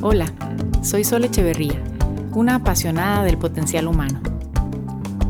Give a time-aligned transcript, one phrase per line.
[0.00, 0.32] Hola,
[0.80, 1.82] soy Sol Echeverría,
[2.32, 4.20] una apasionada del potencial humano.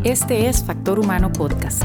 [0.04, 1.84] Este es Factor Humano Podcast,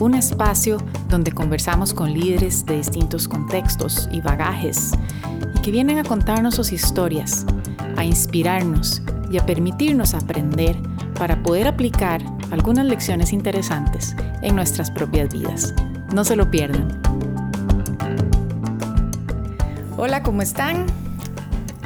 [0.00, 0.76] un espacio
[1.08, 4.92] donde conversamos con líderes de distintos contextos y bagajes
[5.56, 7.46] y que vienen a contarnos sus historias,
[7.96, 9.00] a inspirarnos
[9.30, 10.76] y a permitirnos aprender
[11.18, 15.74] para poder aplicar algunas lecciones interesantes en nuestras propias vidas.
[16.12, 17.00] No se lo pierdan.
[19.96, 20.84] Hola, ¿cómo están?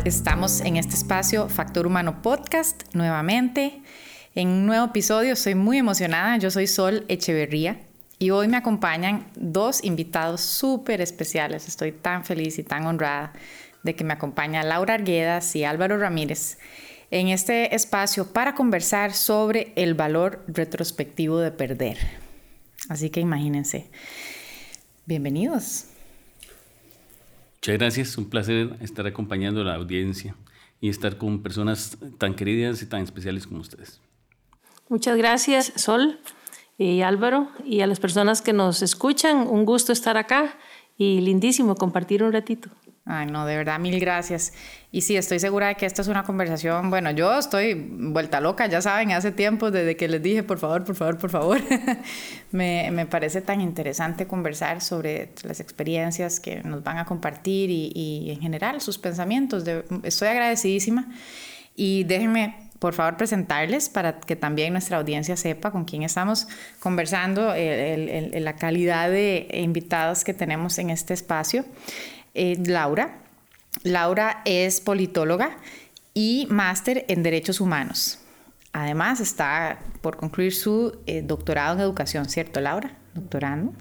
[0.09, 3.83] Estamos en este espacio Factor Humano Podcast nuevamente.
[4.35, 6.39] En un nuevo episodio, estoy muy emocionada.
[6.39, 7.79] Yo soy Sol Echeverría
[8.19, 11.69] y hoy me acompañan dos invitados súper especiales.
[11.69, 13.35] Estoy tan feliz y tan honrada
[13.83, 16.57] de que me acompaña Laura Arguedas y Álvaro Ramírez
[17.11, 21.99] en este espacio para conversar sobre el valor retrospectivo de perder.
[22.88, 23.91] Así que imagínense.
[25.05, 25.88] Bienvenidos.
[27.61, 30.35] Muchas gracias, un placer estar acompañando a la audiencia
[30.80, 34.01] y estar con personas tan queridas y tan especiales como ustedes.
[34.88, 36.21] Muchas gracias, Sol
[36.79, 40.57] y Álvaro, y a las personas que nos escuchan, un gusto estar acá
[40.97, 42.71] y lindísimo compartir un ratito.
[43.10, 44.52] Ay, no, de verdad, mil gracias.
[44.92, 48.66] Y sí, estoy segura de que esta es una conversación, bueno, yo estoy vuelta loca,
[48.66, 51.60] ya saben, hace tiempo desde que les dije, por favor, por favor, por favor.
[52.52, 57.92] me, me, parece tan interesante conversar sobre las experiencias que nos van a compartir y,
[57.95, 59.64] y en general sus pensamientos.
[60.02, 61.09] estoy agradecidísima.
[61.74, 66.47] Y déjenme, por favor, presentarles para que también nuestra audiencia sepa con quién estamos
[66.78, 71.64] conversando, la calidad de invitados que tenemos en este espacio.
[72.34, 73.19] Eh, Laura.
[73.82, 75.56] Laura es politóloga
[76.15, 78.19] y máster en Derechos Humanos.
[78.72, 82.93] Además, está por concluir su eh, doctorado en educación, ¿cierto, Laura?
[83.15, 83.72] Doctorando.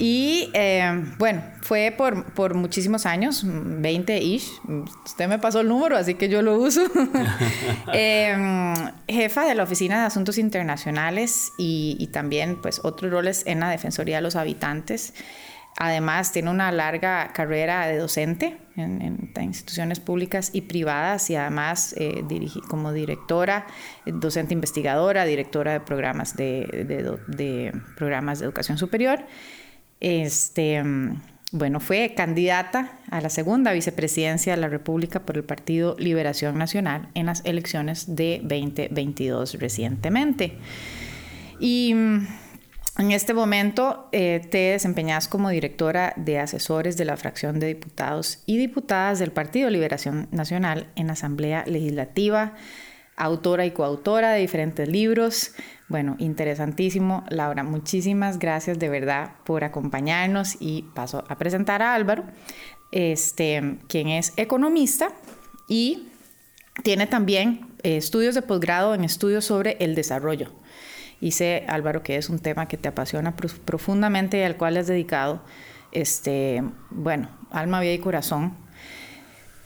[0.00, 4.86] Y eh, bueno, fue por, por, muchísimos años, 20-ish.
[5.04, 6.80] Usted me pasó el número, así que yo lo uso.
[7.92, 13.68] jefa de la Oficina de Asuntos Internacionales y, y, también pues otros roles en la
[13.68, 15.12] Defensoría de los Habitantes.
[15.82, 22.22] Además, tiene una larga carrera de docente en, instituciones públicas y privadas y además eh,
[22.68, 23.66] como directora,
[24.04, 29.20] docente investigadora, directora de programas de, programas de educación superior.
[30.00, 30.82] Este,
[31.50, 37.08] bueno, fue candidata a la segunda vicepresidencia de la República por el Partido Liberación Nacional
[37.14, 40.58] en las elecciones de 2022 recientemente.
[41.58, 41.94] Y
[43.00, 48.42] en este momento eh, te desempeñas como directora de asesores de la fracción de diputados
[48.44, 52.54] y diputadas del Partido Liberación Nacional en la Asamblea Legislativa,
[53.16, 55.52] autora y coautora de diferentes libros.
[55.88, 57.24] Bueno, interesantísimo.
[57.30, 62.24] Laura, muchísimas gracias de verdad por acompañarnos y paso a presentar a Álvaro,
[62.92, 65.12] este, quien es economista
[65.68, 66.08] y
[66.82, 70.52] tiene también eh, estudios de posgrado en estudios sobre el desarrollo
[71.20, 74.86] y sé, Álvaro, que es un tema que te apasiona profundamente y al cual has
[74.86, 75.42] dedicado,
[75.92, 78.54] este, bueno, alma, vida y corazón.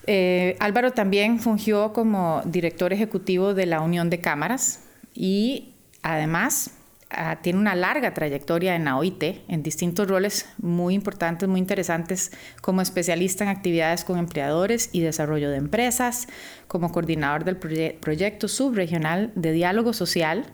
[0.06, 4.84] Eh, Álvaro también fungió como director ejecutivo de la Unión de Cámaras
[5.14, 6.72] y además
[7.08, 12.32] ah, tiene una larga trayectoria en la OIT, en distintos roles muy importantes, muy interesantes,
[12.60, 16.26] como especialista en actividades con empleadores y desarrollo de empresas,
[16.66, 20.52] como coordinador del proyecto subregional de diálogo social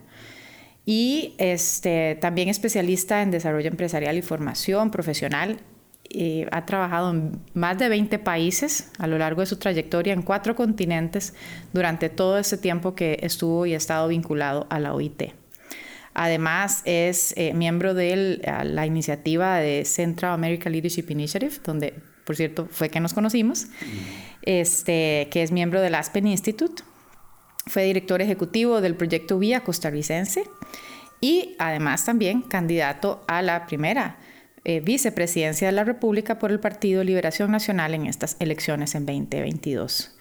[0.87, 5.61] y este, también especialista en desarrollo empresarial y formación profesional.
[6.51, 10.57] ha trabajado en más de 20 países a lo largo de su trayectoria en cuatro
[10.57, 11.35] continentes
[11.73, 15.35] durante todo ese tiempo que estuvo y ha estado vinculado a la OIT.
[16.15, 22.67] Además, es eh, miembro de la iniciativa de Central American Leadership Initiative, donde, por cierto,
[22.71, 23.69] fue que nos conocimos,
[24.43, 26.83] este, que es miembro del Aspen Institute,
[27.67, 30.45] fue director ejecutivo del proyecto Vía Costarricense
[31.21, 34.17] y además también candidato a la primera
[34.65, 40.17] eh, vicepresidencia de la República por el Partido Liberación Nacional en estas elecciones en 2022.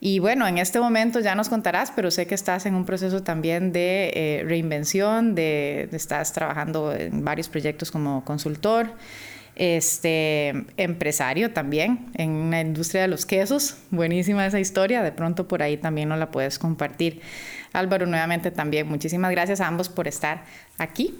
[0.00, 3.22] Y bueno, en este momento ya nos contarás, pero sé que estás en un proceso
[3.24, 8.90] también de eh, reinvención, de, de, estás trabajando en varios proyectos como consultor
[9.58, 13.76] este, empresario también en la industria de los quesos.
[13.90, 17.20] Buenísima esa historia, de pronto por ahí también nos la puedes compartir.
[17.72, 20.44] Álvaro, nuevamente también, muchísimas gracias a ambos por estar
[20.78, 21.14] aquí.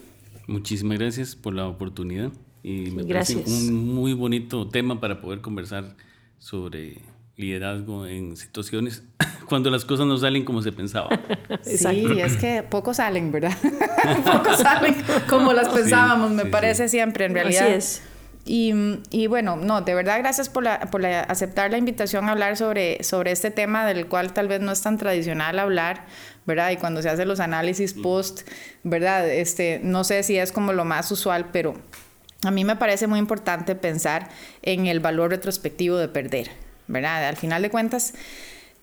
[0.47, 2.31] Muchísimas gracias por la oportunidad
[2.63, 5.97] y me parece un muy bonito tema para poder conversar
[6.39, 7.03] sobre
[7.37, 9.03] liderazgo en situaciones
[9.49, 11.11] cuando las cosas no salen como se pensaba.
[11.63, 13.57] Sí, es que pocos salen, ¿verdad?
[14.25, 14.97] pocos salen
[15.29, 17.67] como las pensábamos, me parece siempre, en realidad.
[17.67, 18.08] Así es
[18.51, 23.31] y, bueno, no, de verdad gracias por, por aceptar la invitación a hablar sobre, sobre
[23.31, 26.07] este tema del cual tal vez no es tan tradicional hablar,
[26.47, 26.71] ¿verdad?
[26.71, 28.49] Y cuando se hacen los análisis post,
[28.85, 29.29] ¿verdad?
[29.29, 31.75] Este, no sé si es como lo más usual, pero
[32.43, 34.31] a mí me parece muy importante pensar
[34.63, 36.51] en el valor retrospectivo de perder,
[36.87, 37.29] ¿verdad?
[37.29, 38.15] Al final de cuentas,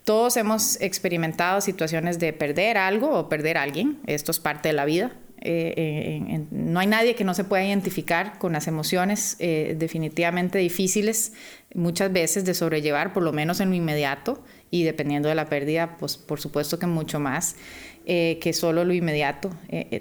[0.04, 4.74] todos hemos experimentado situaciones de perder algo o perder a alguien, esto es parte de
[4.74, 5.14] la vida,
[5.48, 11.34] eh, no hay nadie que no se pueda identificar con las emociones eh, definitivamente difíciles
[11.74, 15.98] muchas veces de sobrellevar, por lo menos en lo inmediato, y dependiendo de la pérdida,
[15.98, 17.56] pues por supuesto que mucho más
[18.06, 19.50] eh, que solo lo inmediato.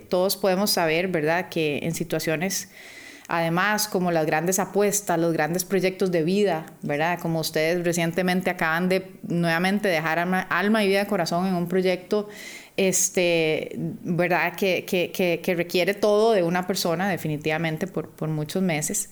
[0.08, 2.68] todos podemos saber, ¿verdad?, que en situaciones
[3.28, 7.18] además como las grandes apuestas, los grandes proyectos de vida, ¿verdad?
[7.20, 11.68] Como ustedes recientemente acaban de nuevamente dejar alma, alma y vida de corazón en un
[11.68, 12.28] proyecto
[12.76, 14.54] este, ¿verdad?
[14.56, 15.10] Que, que,
[15.40, 19.10] que, requiere todo de una persona definitivamente por, por muchos meses.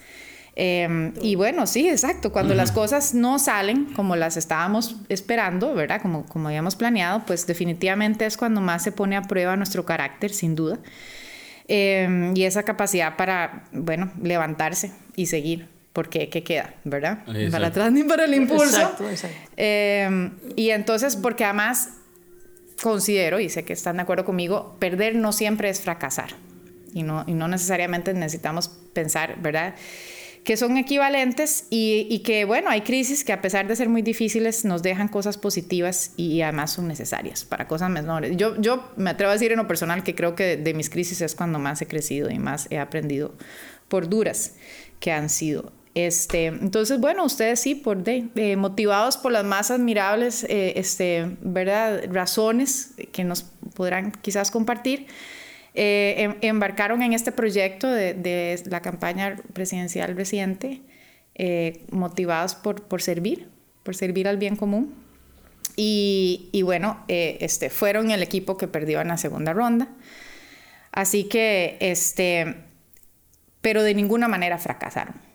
[0.54, 6.02] Em, y bueno, sí, exacto, cuando las cosas no salen como las estábamos esperando, ¿verdad?
[6.02, 10.32] Como, como habíamos planeado, pues definitivamente es cuando más se pone a prueba nuestro carácter,
[10.32, 10.78] sin duda.
[11.68, 16.74] Em, y esa capacidad para, bueno, levantarse y seguir porque ¿qué queda?
[16.84, 17.18] ¿Verdad?
[17.26, 18.64] Ni para atrás ni para el impulso.
[18.64, 19.36] Exacto, exacto.
[19.56, 21.90] Em, y entonces, porque además
[22.82, 26.34] considero, y sé que están de acuerdo conmigo, perder no siempre es fracasar.
[26.92, 29.76] Y no, y no necesariamente necesitamos pensar, ¿verdad?
[30.44, 34.02] Que son equivalentes y, y, que, bueno, hay crisis que a pesar de ser muy
[34.02, 38.36] difíciles nos dejan cosas positivas y, además son necesarias para cosas menores.
[38.36, 41.20] Yo, yo me atrevo a decir en lo personal que creo que de mis crisis
[41.20, 43.32] es cuando más he crecido y más he aprendido
[43.86, 44.56] por duras
[44.98, 45.72] que han sido.
[45.94, 51.36] Este, entonces, bueno, ustedes sí, por de, eh, motivados por las más admirables eh, este,
[51.42, 52.04] ¿verdad?
[52.10, 53.42] razones que nos
[53.74, 55.06] podrán quizás compartir,
[55.74, 60.80] eh, em, embarcaron en este proyecto de, de la campaña presidencial reciente,
[61.90, 63.48] motivados por, servir,
[63.82, 64.94] por servir al bien común.
[65.76, 69.88] Y, bueno, este, fueron el equipo que perdió en la segunda ronda.
[70.92, 71.78] Así que,
[73.62, 75.31] pero de ninguna manera fracasaron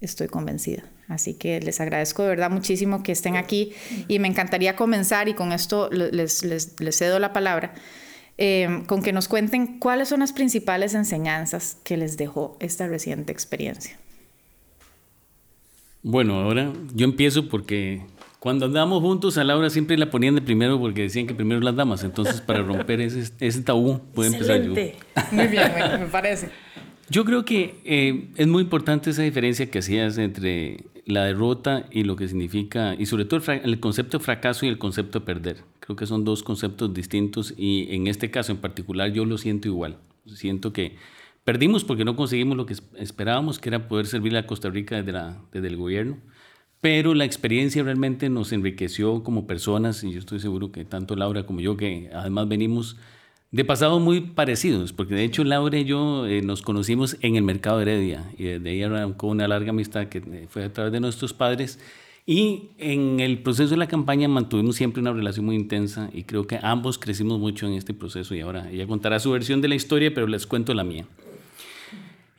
[0.00, 0.84] estoy convencida.
[1.08, 3.72] Así que les agradezco de verdad muchísimo que estén aquí
[4.06, 7.74] y me encantaría comenzar y con esto les, les, cedo la palabra,
[8.38, 13.32] eh, con que nos cuenten cuáles son las principales enseñanzas que les dejó esta reciente
[13.32, 13.98] experiencia.
[16.02, 18.02] Bueno, ahora yo empiezo porque
[18.38, 21.76] cuando andamos juntos a Laura siempre la ponían de primero porque decían que primero las
[21.76, 24.74] damas, entonces para romper ese, ese tabú puede empezar yo.
[25.32, 26.48] Muy bien, me parece.
[27.10, 32.04] Yo creo que eh, es muy importante esa diferencia que hacías entre la derrota y
[32.04, 35.64] lo que significa, y sobre todo el, concepto de fracaso y el concepto de perder.
[35.80, 39.66] Creo que son dos conceptos distintos y en este caso en particular yo lo siento
[39.66, 39.98] igual.
[40.26, 40.98] Siento que
[41.42, 45.10] perdimos porque no conseguimos lo que esperábamos, que era poder servirle a Costa Rica desde,
[45.10, 46.18] la, desde el gobierno,
[46.80, 51.44] pero la experiencia realmente nos enriqueció como personas y yo estoy seguro que tanto Laura
[51.44, 52.96] como yo, que además venimos
[53.52, 57.42] de pasado muy parecidos, porque de hecho Laura y yo eh, nos conocimos en el
[57.42, 60.92] mercado de Heredia y desde ahí arrancó una larga amistad que eh, fue a través
[60.92, 61.80] de nuestros padres
[62.26, 66.46] y en el proceso de la campaña mantuvimos siempre una relación muy intensa y creo
[66.46, 69.74] que ambos crecimos mucho en este proceso y ahora ella contará su versión de la
[69.74, 71.06] historia, pero les cuento la mía.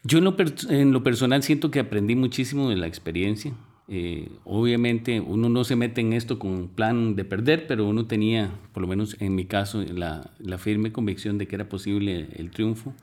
[0.04, 0.36] Yo en lo,
[0.70, 3.54] en lo personal siento que aprendí muchísimo de la experiencia,
[3.94, 8.50] eh, obviamente uno no se mete en esto con plan de perder, pero uno tenía,
[8.72, 12.94] por lo menos en mi caso, la, firme convicción de que era posible el triunfo.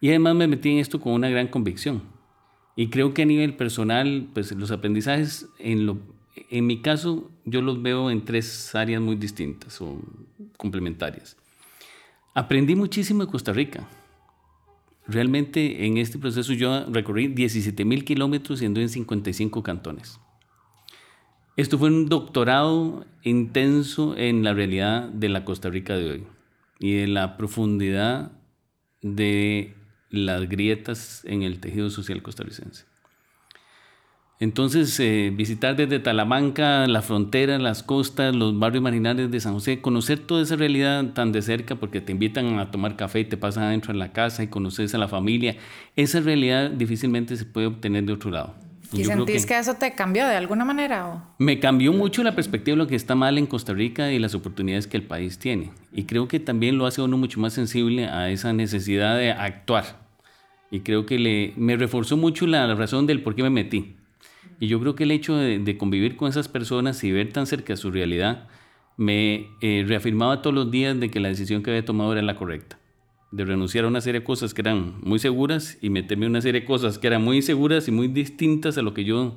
[0.00, 2.00] Y además me metí en esto con una gran convicción.
[2.76, 5.98] Y creo que a nivel personal, pues los aprendizajes, en, lo,
[6.48, 10.00] en mi caso, yo los veo en tres áreas muy distintas o
[10.56, 11.36] complementarias.
[12.32, 13.86] Aprendí muchísimo de Costa Rica
[15.08, 20.20] Realmente en este proceso yo recorrí 17 mil kilómetros y en 55 cantones.
[21.56, 26.26] Esto fue un doctorado intenso en la realidad de la Costa Rica de hoy
[26.78, 28.32] y de la profundidad
[29.00, 29.74] de
[30.10, 32.84] las grietas en el tejido social costarricense.
[34.38, 39.80] Entonces, eh, visitar desde Talamanca, la frontera, las costas, los barrios marginales de San José,
[39.80, 43.38] conocer toda esa realidad tan de cerca, porque te invitan a tomar café y te
[43.38, 45.56] pasan adentro en la casa y conoces a la familia,
[45.96, 48.54] esa realidad difícilmente se puede obtener de otro lado.
[48.92, 51.08] ¿Y sentís que, eso te cambió de alguna manera?
[51.08, 51.22] O?
[51.38, 54.34] Me cambió mucho la perspectiva de lo que está mal en Costa Rica y las
[54.34, 55.72] oportunidades que el país tiene.
[55.92, 60.06] Y creo que también lo hace uno mucho más sensible a esa necesidad de actuar.
[60.70, 63.95] Y creo que le, me reforzó mucho la razón del por qué me metí
[64.60, 67.76] y yo creo que el hecho de, convivir con esas personas y ver tan cerca
[67.76, 68.48] su realidad
[68.96, 72.36] me eh, reafirmaba todos los días de que la decisión que había tomado era la
[72.36, 72.78] correcta.
[73.32, 76.40] de renunciar a una serie de cosas que eran muy seguras y meterme en una
[76.40, 79.36] serie de cosas que eran muy inseguras y muy distintas a lo que yo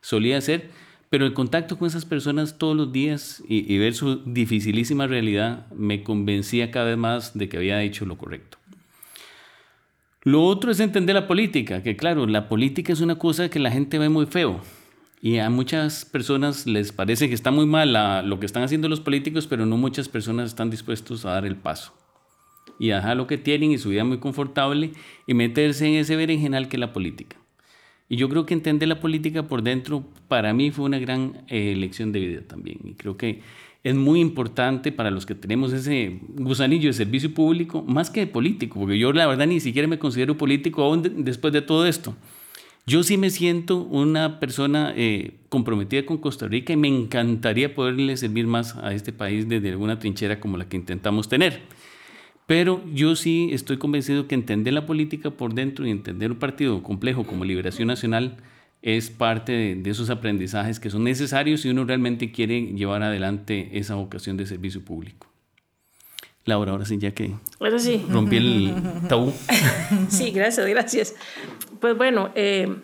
[0.00, 0.70] solía hacer.
[1.08, 5.66] Pero el contacto con esas personas todos los días y, y ver su dificilísima realidad
[5.72, 8.59] me convencía cada vez más de que había hecho lo correcto.
[10.22, 13.70] Lo otro es entender la política, que claro, la política es una cosa que la
[13.70, 14.60] gente ve muy feo.
[15.22, 19.00] Y a muchas personas les parece que está muy mal lo que están haciendo los
[19.00, 21.94] políticos, pero no muchas personas están dispuestos a dar el paso.
[22.78, 24.92] Y a dejar lo que tienen y su vida muy confortable
[25.26, 27.36] y meterse en ese berenjenal que es la política.
[28.10, 31.74] Y yo creo que entender la política por dentro para mí fue una gran eh,
[31.76, 32.78] lección de vida también.
[32.84, 33.40] Y creo que
[33.82, 38.26] es muy importante para los que tenemos ese gusanillo de servicio público, más que de
[38.26, 42.14] político, porque yo la verdad ni siquiera me considero político aún después de todo esto.
[42.86, 48.16] Yo sí me siento una persona eh, comprometida con Costa Rica y me encantaría poderle
[48.16, 51.60] servir más a este país desde alguna trinchera como la que intentamos tener.
[52.46, 56.82] Pero yo sí estoy convencido que entender la política por dentro y entender un partido
[56.82, 58.38] complejo como Liberación Nacional
[58.82, 63.94] es parte de, esos aprendizajes que son necesarios si uno realmente quiere llevar adelante esa
[63.94, 65.26] vocación de servicio público.
[66.46, 67.34] Laura, ahora sí, ya que
[67.78, 68.06] sí.
[68.08, 68.74] rompí el
[69.08, 69.32] tabú.
[70.08, 71.14] sí, gracias, gracias.
[71.80, 72.74] Pues bueno, eh,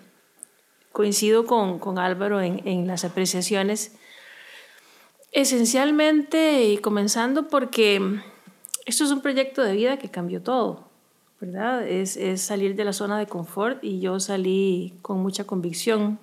[0.92, 3.96] coincido con, con Álvaro en, en, las apreciaciones.
[5.32, 8.20] Esencialmente, y comenzando porque
[8.84, 10.85] esto es un proyecto de vida que cambió todo.
[11.40, 11.86] ¿Verdad?
[11.86, 16.18] Es, es, salir de la zona de confort y yo salí con mucha convicción,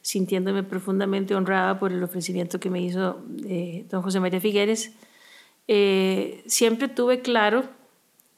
[0.00, 4.92] sintiéndome profundamente honrada por el ofrecimiento que me hizo eh, don José María Figueres.
[5.66, 7.64] Eh, siempre tuve claro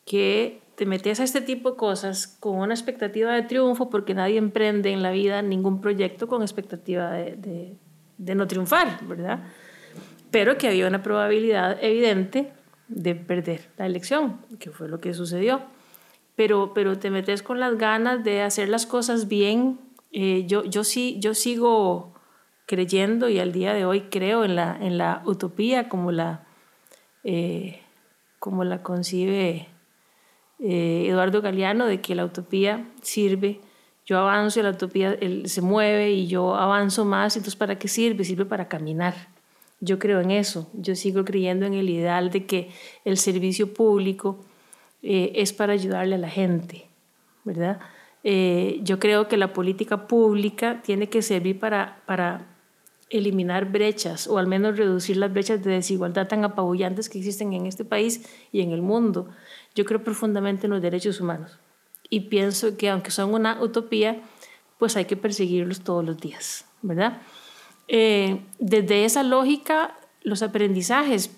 [0.05, 4.39] que te metes a este tipo de cosas con una expectativa de triunfo porque nadie
[4.39, 7.77] emprende en la vida ningún proyecto con expectativa de,
[8.19, 9.45] de, no triunfar, ¿verdad?
[10.31, 12.53] Pero que había una probabilidad evidente
[12.89, 15.61] de perder la elección, que fue lo que sucedió
[16.41, 19.79] pero, pero te metes con las ganas de hacer las cosas bien.
[20.11, 22.15] Eh, yo, yo, sí, yo sigo
[22.65, 26.47] creyendo y al día de hoy creo en la, en la utopía como la,
[27.25, 27.83] eh,
[28.39, 29.69] como la concibe
[30.61, 33.61] eh, Eduardo Galeano, de que la utopía sirve.
[34.07, 37.37] Yo avanzo y la utopía se mueve y yo avanzo más.
[37.37, 38.25] Entonces, ¿para qué sirve?
[38.25, 39.29] Sirve para caminar.
[39.81, 40.71] Yo creo en eso.
[40.73, 42.71] Yo sigo creyendo en el ideal de que
[43.05, 44.39] el servicio público
[45.03, 46.87] eh, es para ayudarle a la gente,
[47.45, 47.81] ¿verdad?
[48.23, 52.47] Eh, yo creo que la política pública tiene que servir para, para
[53.09, 57.67] eliminar brechas o al menos reducir las brechas de desigualdad tan apabullantes que existen en
[57.67, 59.29] este país y en el mundo.
[59.75, 61.59] Yo creo profundamente en los derechos humanos
[62.11, 64.21] y pienso que aunque son una utopía,
[64.79, 67.23] pues hay que perseguirlos todos los días, ¿verdad?
[67.89, 71.31] Eh, desde esa lógica, los aprendizajes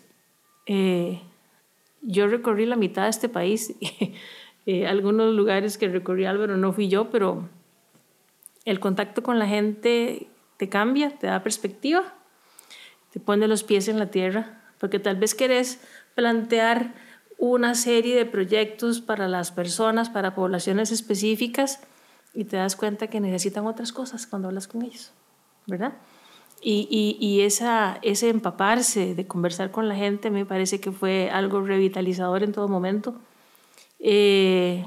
[2.03, 3.75] yo recorrí la mitad de este país.
[4.65, 7.49] Eh, algunos lugares que recorrí Álvaro no fui yo, pero
[8.65, 12.15] el contacto con la gente te cambia, te da perspectiva,
[13.11, 15.81] te pone los pies en la tierra, porque tal vez querés
[16.15, 16.95] plantear
[17.39, 21.81] una serie de proyectos para las personas, para poblaciones específicas,
[22.33, 25.13] y te das cuenta que necesitan otras cosas cuando hablas con ellos,
[25.67, 25.95] ¿verdad?
[26.65, 31.61] Y, y, esa, ese empaparse de conversar con la gente me parece que fue algo
[31.61, 33.17] revitalizador en todo momento.
[33.99, 34.87] Eh,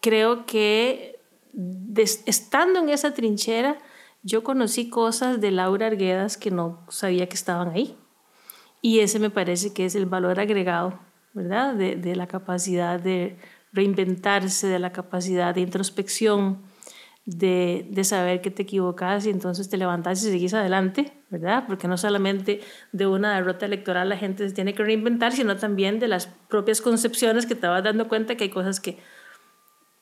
[0.00, 1.20] creo que
[2.26, 3.78] estando en esa trinchera,
[4.24, 7.96] yo conocí cosas de Laura Arguedas que no sabía que estaban ahí.
[8.82, 10.98] Y ese me parece que es el valor agregado,
[11.34, 11.74] ¿verdad?
[11.74, 13.36] De, de la capacidad de
[13.72, 16.65] reinventarse, de la capacidad de introspección,
[17.26, 21.64] de, de, saber que te equivocas y entonces te levantas y seguís adelante, ¿verdad?
[21.66, 22.60] Porque no solamente
[22.92, 26.80] de una derrota electoral la gente se tiene que reinventar, sino también de las propias
[26.80, 28.98] concepciones que te dando cuenta que hay cosas que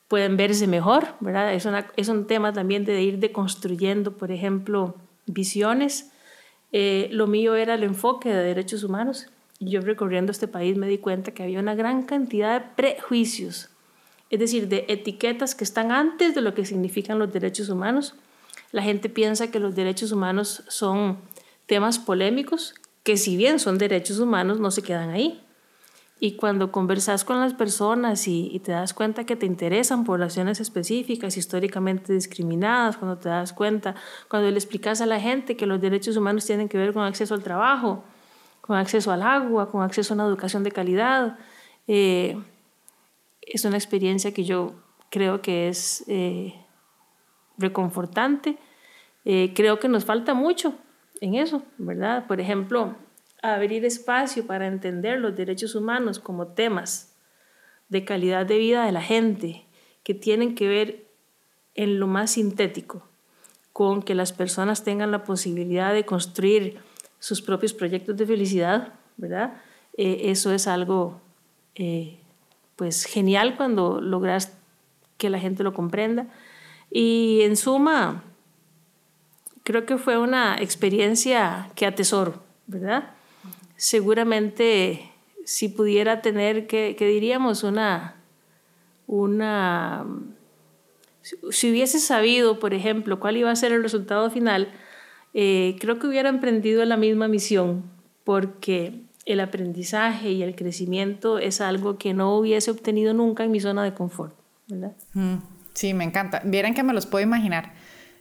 [0.07, 1.53] pueden verse mejor, ¿verdad?
[1.55, 6.11] Es, una, es un tema también de ir deconstruyendo, por ejemplo, visiones.
[6.71, 9.31] Eh, lo mío era el enfoque de derechos humanos.
[9.59, 13.74] Yo recorriendo este país me di cuenta que había una gran cantidad de prejuicios
[14.29, 18.15] es decir, de etiquetas que están antes de lo que significan los derechos humanos.
[18.71, 21.19] La gente piensa que los derechos humanos son
[21.65, 25.41] temas polémicos, que si bien son derechos humanos, no se quedan ahí.
[26.19, 31.35] Y cuando conversas con las personas y, te das cuenta que te interesan poblaciones específicas,
[31.35, 33.95] históricamente discriminadas, cuando te das cuenta,
[34.29, 37.33] cuando le explicas a la gente que los derechos humanos tienen que ver con acceso
[37.33, 38.03] al trabajo,
[38.61, 41.37] con acceso al agua, con acceso a una educación de calidad,
[41.87, 42.41] eh,
[43.45, 44.75] es una experiencia que yo
[45.09, 46.53] creo que es eh,
[47.57, 48.57] reconfortante.
[49.23, 50.75] Eh, creo que nos falta mucho
[51.21, 52.27] en eso, ¿verdad?
[52.27, 52.95] Por ejemplo,
[53.41, 57.15] abrir espacio para entender los derechos humanos como temas
[57.89, 59.65] de calidad de vida de la gente
[60.03, 61.05] que tienen que ver
[61.75, 63.07] en lo más sintético,
[63.73, 66.79] con que las personas tengan la posibilidad de construir
[67.19, 69.61] sus propios proyectos de felicidad, ¿verdad?
[69.97, 71.21] Eh, eso es algo
[72.75, 74.57] pues genial cuando logras
[75.17, 76.27] que la gente lo comprenda.
[76.91, 78.23] Y en suma,
[79.63, 83.11] creo que fue una experiencia que atesoro, ¿verdad?
[83.75, 85.11] Seguramente
[85.45, 88.15] si pudiera tener, que, diríamos, una,
[89.07, 90.05] una,
[91.21, 94.71] si hubiese sabido, por ejemplo, cuál iba a ser el resultado final,
[95.33, 97.83] eh, creo que hubiera emprendido la misma misión,
[98.23, 103.59] porque el aprendizaje y el crecimiento es algo que no hubiese obtenido nunca en mi
[103.59, 104.35] zona de confort,
[104.67, 104.93] ¿verdad?
[105.13, 105.37] Mm,
[105.73, 106.41] sí, me encanta.
[106.45, 107.73] Vieran que me los puedo imaginar.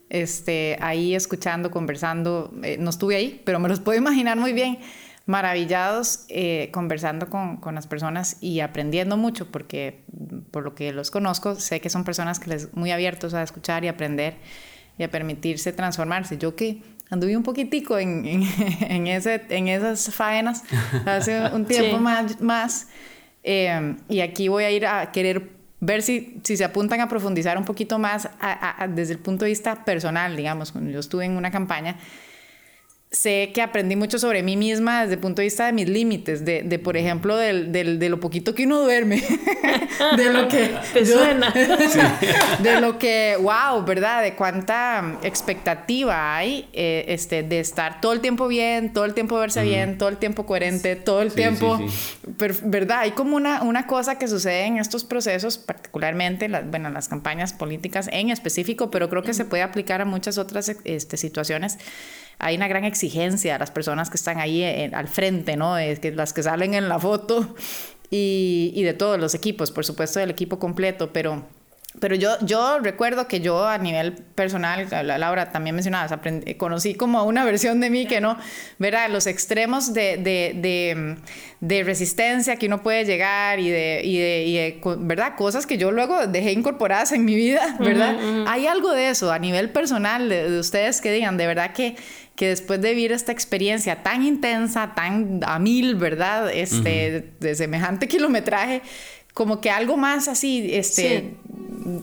[0.08, 4.78] Este, ahí escuchando, conversando, eh, no estuve ahí, pero me los puedo imaginar muy bien,
[5.26, 10.04] maravillados, eh, conversando con, con, las personas y aprendiendo mucho, porque
[10.50, 13.84] por lo que los conozco, sé que son personas que les muy abiertos a escuchar
[13.84, 14.37] y aprender
[14.99, 16.38] y a permitirse transformarse.
[16.38, 18.25] Yo que anduve un poquitico en,
[18.80, 20.64] en, ese, en esas faenas
[21.06, 22.88] hace un tiempo más, más.
[23.42, 27.58] Eh, y aquí voy a ir a querer ver si, si se apuntan a profundizar
[27.58, 28.28] un poquito más
[28.90, 31.96] desde el punto de vista personal, digamos, cuando yo estuve en una campaña
[33.14, 36.44] sé que aprendí mucho sobre mí misma desde el punto de vista de mis límites,
[36.44, 39.23] de, de por ejemplo, del, del, de lo poquito que uno duerme,
[40.16, 40.75] de lo que...
[40.92, 41.52] Te suena.
[42.61, 44.23] De lo que, wow, ¿verdad?
[44.23, 49.37] De cuánta expectativa hay eh, este, de estar todo el tiempo bien, todo el tiempo
[49.37, 51.78] verse bien, todo el tiempo coherente, todo el tiempo,
[52.64, 53.00] ¿verdad?
[53.00, 57.52] Hay como una, una cosa que sucede en estos procesos, particularmente, las, bueno, las campañas
[57.52, 61.78] políticas en específico, pero creo que se puede aplicar a muchas otras este, situaciones
[62.38, 65.79] hay una gran exigencia a las personas que están ahí al frente, ¿no?
[65.79, 67.55] Es que las que salen en la foto
[68.11, 71.47] y, y de todos los equipos, por supuesto del equipo completo, pero
[72.00, 77.22] pero yo, yo recuerdo que yo a nivel personal, Laura también mencionabas, aprendí, conocí como
[77.24, 78.36] una versión de mí que no,
[78.78, 81.16] verá, los extremos de, de, de,
[81.60, 85.37] de, resistencia que uno puede llegar y de, y de, ¿verdad?
[85.37, 88.16] Cosas que yo luego dejé incorporadas en mi vida, ¿verdad?
[88.48, 91.96] Hay algo de eso a nivel personal de, ustedes que digan, de verdad que
[92.35, 96.50] que después de vivir esta experiencia tan intensa, tan a mil, ¿verdad?
[96.52, 98.83] Este, de semejante kilometraje,
[99.35, 101.35] como que algo más así, este,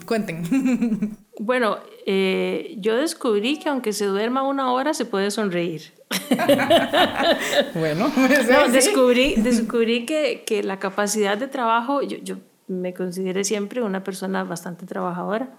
[0.06, 1.18] cuenten.
[1.40, 5.92] Bueno, eh, yo descubrí que aunque se duerma una hora se puede sonreír.
[7.74, 8.12] bueno,
[8.72, 12.36] descubrí, descubrí que, que, la capacidad de trabajo, yo, yo
[12.68, 15.50] me consideré siempre una persona bastante trabajadora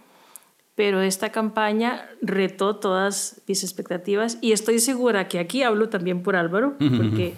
[0.75, 6.35] pero esta campaña retó todas mis expectativas y estoy segura que aquí hablo también por
[6.35, 7.35] Álvaro, porque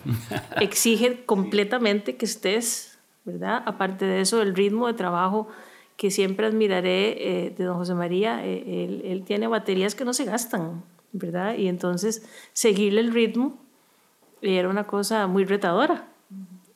[0.61, 3.63] exige completamente que estés, ¿verdad?
[3.67, 5.49] Aparte de eso, el ritmo de trabajo
[5.97, 10.25] que siempre admiraré eh, de don José María, eh, él, tiene baterías que no se
[10.25, 11.57] gastan, ¿verdad?
[11.57, 13.59] Y entonces seguirle el ritmo
[14.43, 16.09] era una cosa muy retadora.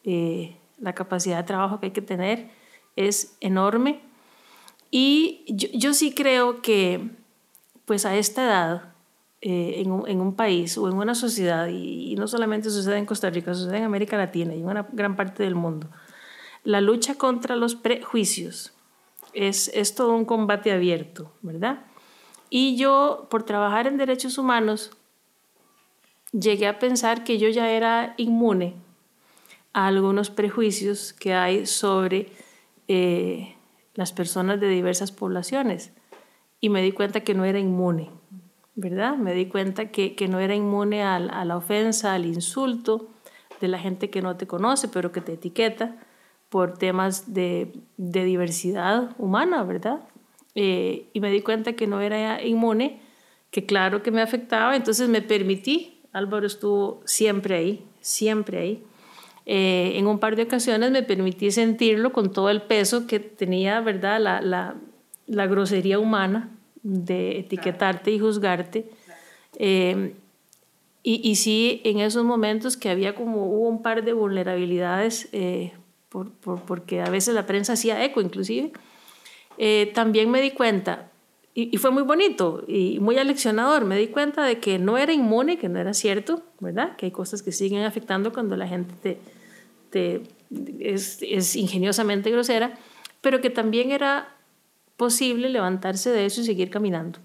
[0.04, 2.48] Eh, la capacidad de trabajo que hay que tener
[2.96, 4.00] es enorme
[4.90, 7.10] y yo, sí creo que,
[7.84, 8.94] pues a esta edad,
[9.42, 13.06] eh, en, un, en, un, país o en una sociedad, y, no solamente sucede en
[13.06, 15.88] Costa Rica, sucede en América Latina y en una gran parte del mundo,
[16.64, 18.72] la lucha contra los prejuicios
[19.32, 21.84] es, es todo un combate abierto, ¿verdad?
[22.50, 24.90] Y yo, por trabajar en derechos humanos,
[26.32, 28.74] llegué a pensar que yo ya era inmune
[29.72, 32.30] a algunos prejuicios que hay sobre
[32.88, 33.54] eh,
[33.94, 35.92] las personas de diversas poblaciones
[36.60, 38.10] y me di cuenta que no era inmune,
[38.74, 39.16] ¿verdad?
[39.16, 43.08] Me di cuenta que, que no era inmune a, a, la ofensa, al insulto
[43.60, 45.96] de la gente que no te conoce, pero que te etiqueta
[46.48, 50.00] por temas de, de diversidad humana, ¿verdad?
[50.54, 53.00] Eh, y me di cuenta que no era inmune,
[53.50, 58.82] que claro que me afectaba, entonces me permití, Álvaro estuvo siempre ahí, siempre ahí,
[59.46, 63.80] eh, en un par de ocasiones me permití sentirlo con todo el peso que tenía,
[63.80, 64.20] ¿verdad?
[64.20, 64.76] La, la,
[65.26, 66.50] la grosería humana
[66.82, 68.90] de etiquetarte y juzgarte.
[69.58, 70.14] Eh,
[71.02, 75.72] y, y, sí, en esos momentos que había como hubo un par de vulnerabilidades, eh,
[76.08, 78.72] por, por, porque a veces la prensa hacía eco inclusive,
[79.94, 81.10] también me di cuenta,
[81.54, 85.12] y, y, fue muy bonito y muy aleccionador, me di cuenta de que no era
[85.12, 86.94] inmune, que no era cierto, ¿verdad?
[86.96, 89.18] Que hay cosas que siguen afectando cuando la gente
[89.90, 90.22] te,
[90.78, 92.78] es, es ingeniosamente grosera,
[93.20, 94.36] pero que también era
[94.96, 97.18] posible levantarse de eso y seguir caminando,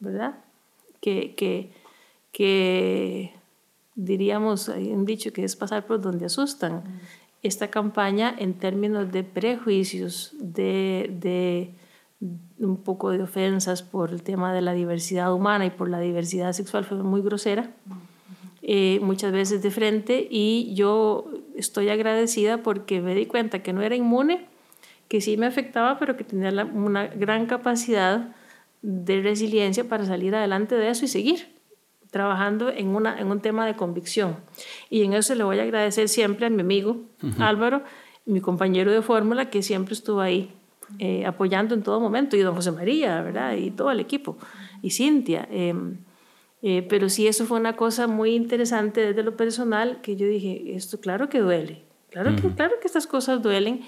[0.00, 0.38] ¿verdad?
[1.00, 1.72] Que, que,
[2.32, 3.34] que
[3.94, 7.00] diríamos, hay un dicho que es pasar por donde asustan.
[7.42, 11.74] Esta campaña en términos de prejuicios, de, de
[12.58, 16.52] un poco de ofensas por el tema de la diversidad humana y por la diversidad
[16.52, 17.70] sexual fue muy grosera,
[18.62, 23.82] eh, muchas veces de frente, y yo estoy agradecida porque me di cuenta que no
[23.82, 24.46] era inmune,
[25.08, 28.34] que sí me afectaba, pero que tenía una gran capacidad
[28.82, 31.61] de resiliencia para salir adelante de eso y seguir
[32.12, 34.36] trabajando en, una, en un tema de convicción.
[34.90, 36.98] Y en eso le voy a agradecer siempre a mi amigo
[37.38, 37.82] Álvaro,
[38.26, 40.52] mi compañero de fórmula, que siempre estuvo ahí
[40.98, 43.56] eh, apoyando en todo momento, y don José María, ¿verdad?
[43.56, 44.36] Y todo el equipo,
[44.82, 45.48] y Cintia.
[45.50, 45.96] Em,
[46.60, 50.76] eh, pero sí, eso fue una cosa muy interesante desde lo personal, que yo dije,
[50.76, 53.80] esto claro que duele, claro, que, claro que estas cosas duelen,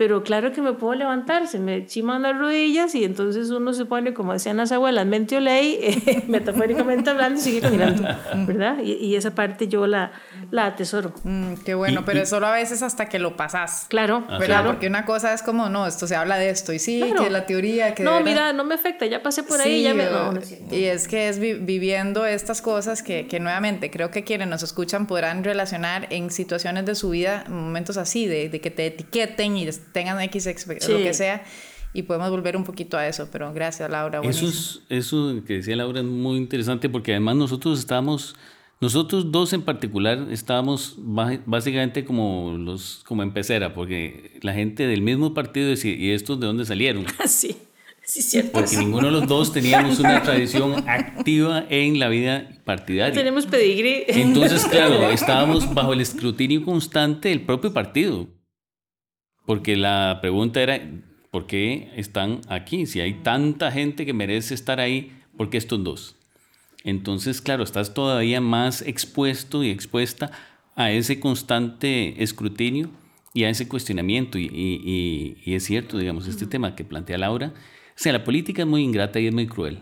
[0.00, 3.84] pero claro que me puedo levantar, se me chiman las rodillas y entonces uno se
[3.84, 8.08] pone, como decían las abuelas, mente o ley, eh, metafóricamente hablando, y sigue caminando,
[8.46, 8.78] ¿verdad?
[8.82, 10.12] Y, y, esa parte yo la,
[10.50, 11.12] la atesoro.
[11.24, 13.84] Mm, qué bueno, pero solo a veces hasta que lo pasas.
[13.90, 14.46] Claro, ¿verdad?
[14.46, 14.70] Claro.
[14.70, 17.44] Porque una cosa es como, no, esto se habla de esto, y sí, que la
[17.44, 18.02] teoría, que...
[18.02, 20.06] No, mira, no me afecta, ya pasé por ahí, ya me...
[20.06, 20.32] No,
[20.70, 25.06] y es que es viviendo estas cosas que, que nuevamente creo que quienes nos escuchan
[25.06, 29.66] podrán relacionar en situaciones de su vida, momentos así, de, de que te etiqueten y
[29.92, 31.44] tengan X, lo que sea,
[31.92, 34.20] y podemos volver un poquito a eso, pero gracias Laura.
[34.22, 38.36] Eso, es, eso que decía Laura es muy interesante porque además nosotros estábamos,
[38.80, 45.02] nosotros dos en particular estábamos básicamente como los como en pecera, porque la gente del
[45.02, 47.06] mismo partido decía, ¿y estos de dónde salieron?
[47.26, 47.56] Sí.
[48.02, 48.50] Sí, cierto.
[48.52, 53.14] Porque ninguno de los dos teníamos una tradición activa en la vida partidaria.
[53.14, 54.02] Tenemos pedigrí.
[54.08, 58.26] Entonces, claro, estábamos bajo el escrutinio constante del propio partido.
[59.50, 60.80] Porque la pregunta era,
[61.32, 62.86] ¿por qué están aquí?
[62.86, 66.14] Si hay tanta gente que merece estar ahí, ¿por qué estos dos?
[66.84, 70.30] Entonces, claro, estás todavía más expuesto y expuesta
[70.76, 72.90] a ese constante escrutinio
[73.34, 74.38] y a ese cuestionamiento.
[74.38, 77.52] Y, es cierto, digamos, este tema que plantea Laura, o
[77.96, 79.80] sea, la política es muy ingrata y es muy cruel.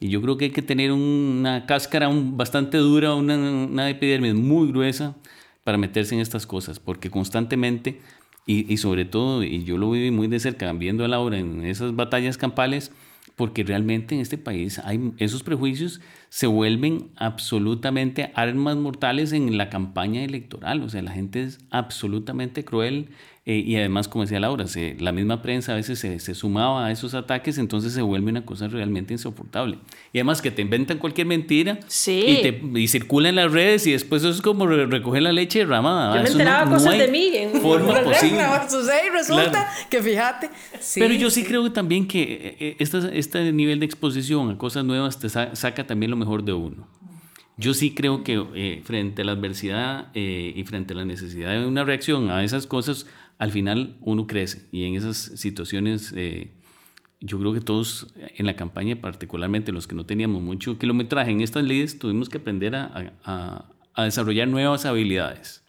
[0.00, 4.68] Y yo creo que hay que tener una cáscara bastante dura, una, una epidermis muy
[4.68, 5.16] gruesa
[5.64, 8.02] para meterse en estas cosas, porque constantemente
[8.46, 11.64] y, y, sobre todo, y yo lo viví muy de cerca, viendo a Laura en
[11.64, 12.92] esas batallas campales,
[13.36, 19.68] porque realmente en este país hay esos prejuicios se vuelven absolutamente armas mortales en la
[19.68, 20.80] campaña electoral.
[20.82, 23.10] O sea, la gente es absolutamente cruel
[23.44, 26.86] eh, y además, como decía Laura, se, la misma prensa a veces se, se, sumaba
[26.86, 29.78] a esos ataques, entonces se vuelve una cosa realmente insoportable.
[30.12, 32.24] Y además que te inventan cualquier mentira sí.
[32.24, 35.58] y, te, y circula en las redes y después eso es como recoger la leche
[35.58, 36.18] derramada.
[36.18, 38.42] Yo me enteraba no, cosas no de mí en forma posible.
[38.68, 39.70] Sucede y resulta claro.
[39.90, 40.50] que fíjate.
[40.78, 42.76] Sí, Pero yo sí, creo también que eh, eh,
[43.22, 46.86] este, nivel de exposición a cosas nuevas te saca también lo mejor de uno.
[47.56, 51.52] Yo sí creo que eh, frente a la adversidad eh, y frente a la necesidad
[51.52, 53.06] de una reacción a esas cosas,
[53.38, 56.52] al final uno crece y en esas situaciones eh,
[57.20, 61.40] yo creo que todos en la campaña, particularmente los que no teníamos mucho kilometraje en
[61.40, 65.62] estas leyes, tuvimos que aprender a, a, a desarrollar nuevas habilidades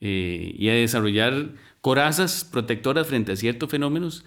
[0.00, 4.24] eh, y a desarrollar corazas protectoras frente a ciertos fenómenos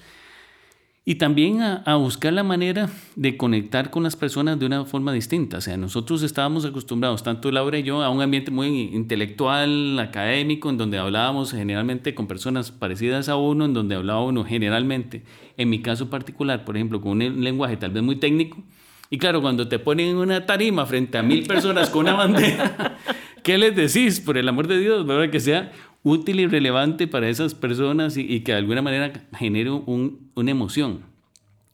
[1.10, 5.13] y también a, a, buscar la manera de conectar con las personas de una forma
[5.13, 5.60] distinta.
[5.60, 10.70] O sea, nosotros estábamos acostumbrados, tanto Laura y yo, a un ambiente muy intelectual, académico,
[10.70, 15.24] en donde hablábamos generalmente con personas parecidas a uno, en donde hablaba uno generalmente,
[15.56, 18.62] en mi caso particular, por ejemplo, con un lenguaje tal vez muy técnico.
[19.10, 22.98] Y claro, cuando te ponen en una tarima frente a mil personas con una bandera,
[23.43, 24.20] ¿qué les decís?
[24.20, 25.32] Por el amor de Dios, ¿verdad?
[25.32, 25.72] Que sea
[26.08, 30.52] útil y relevante para esas personas y, y que de alguna manera genere un, una
[30.52, 31.02] emoción.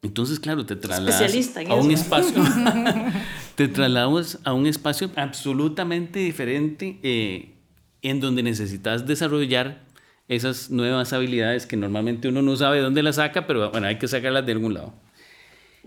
[0.01, 2.43] Entonces, claro, te trasladas a un espacio,
[3.55, 7.53] te trasladas a un espacio absolutamente diferente eh,
[8.01, 9.83] en donde necesitas desarrollar
[10.27, 14.09] esas nuevas habilidades que normalmente uno no sabe dónde las saca, pero bueno, hay que
[14.09, 14.93] sacarlas de algún lado.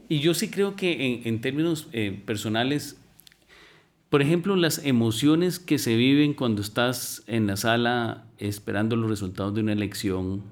[0.09, 2.97] Y yo sí creo que en, en términos eh, personales
[4.11, 9.55] por ejemplo, las emociones que se viven cuando estás en la sala esperando los resultados
[9.55, 10.43] de una elección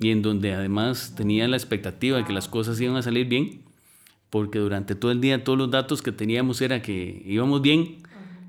[0.00, 3.62] y en donde además tenía la expectativa de que las cosas iban a salir bien,
[4.30, 7.98] porque durante todo el día todos los datos que teníamos era que íbamos bien.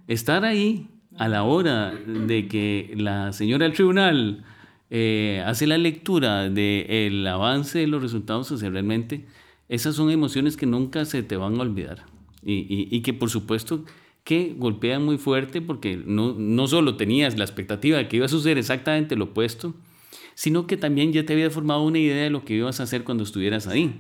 [0.07, 0.87] Estar ahí
[1.17, 4.45] a la hora de que la señora del tribunal
[4.89, 9.25] eh, hace la lectura del avance de los resultados, o sea, realmente
[9.67, 12.05] esas son emociones que nunca se te van a olvidar
[12.43, 13.83] y, y, y que por supuesto
[14.25, 18.29] que golpean muy fuerte porque no, no solo tenías la expectativa de que iba a
[18.29, 19.75] suceder exactamente lo opuesto,
[20.33, 23.03] sino que también ya te había formado una idea de lo que ibas a hacer
[23.03, 23.99] cuando estuvieras ahí.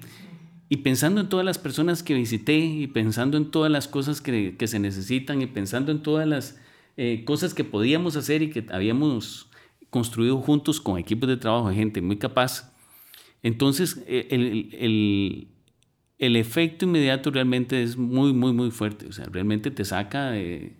[0.67, 4.55] Y pensando en todas las personas que visité y pensando en todas las cosas que,
[4.57, 6.59] que se necesitan y pensando en todas las
[6.97, 9.47] eh, cosas que podíamos hacer y que habíamos
[9.91, 12.73] construido juntos con equipos de trabajo de gente muy capaz.
[13.43, 15.47] Entonces, e, el, el,
[16.19, 19.07] el, efecto inmediato realmente es muy, muy, muy fuerte.
[19.07, 20.73] O sea, realmente te saca de,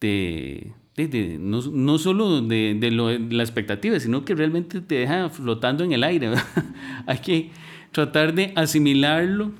[0.00, 5.84] de, de, no, no, solo de, lo, la expectativa, sino que realmente te deja flotando
[5.84, 6.32] en el aire.
[7.06, 7.50] Hay que
[7.92, 9.52] tratar de asimilarlo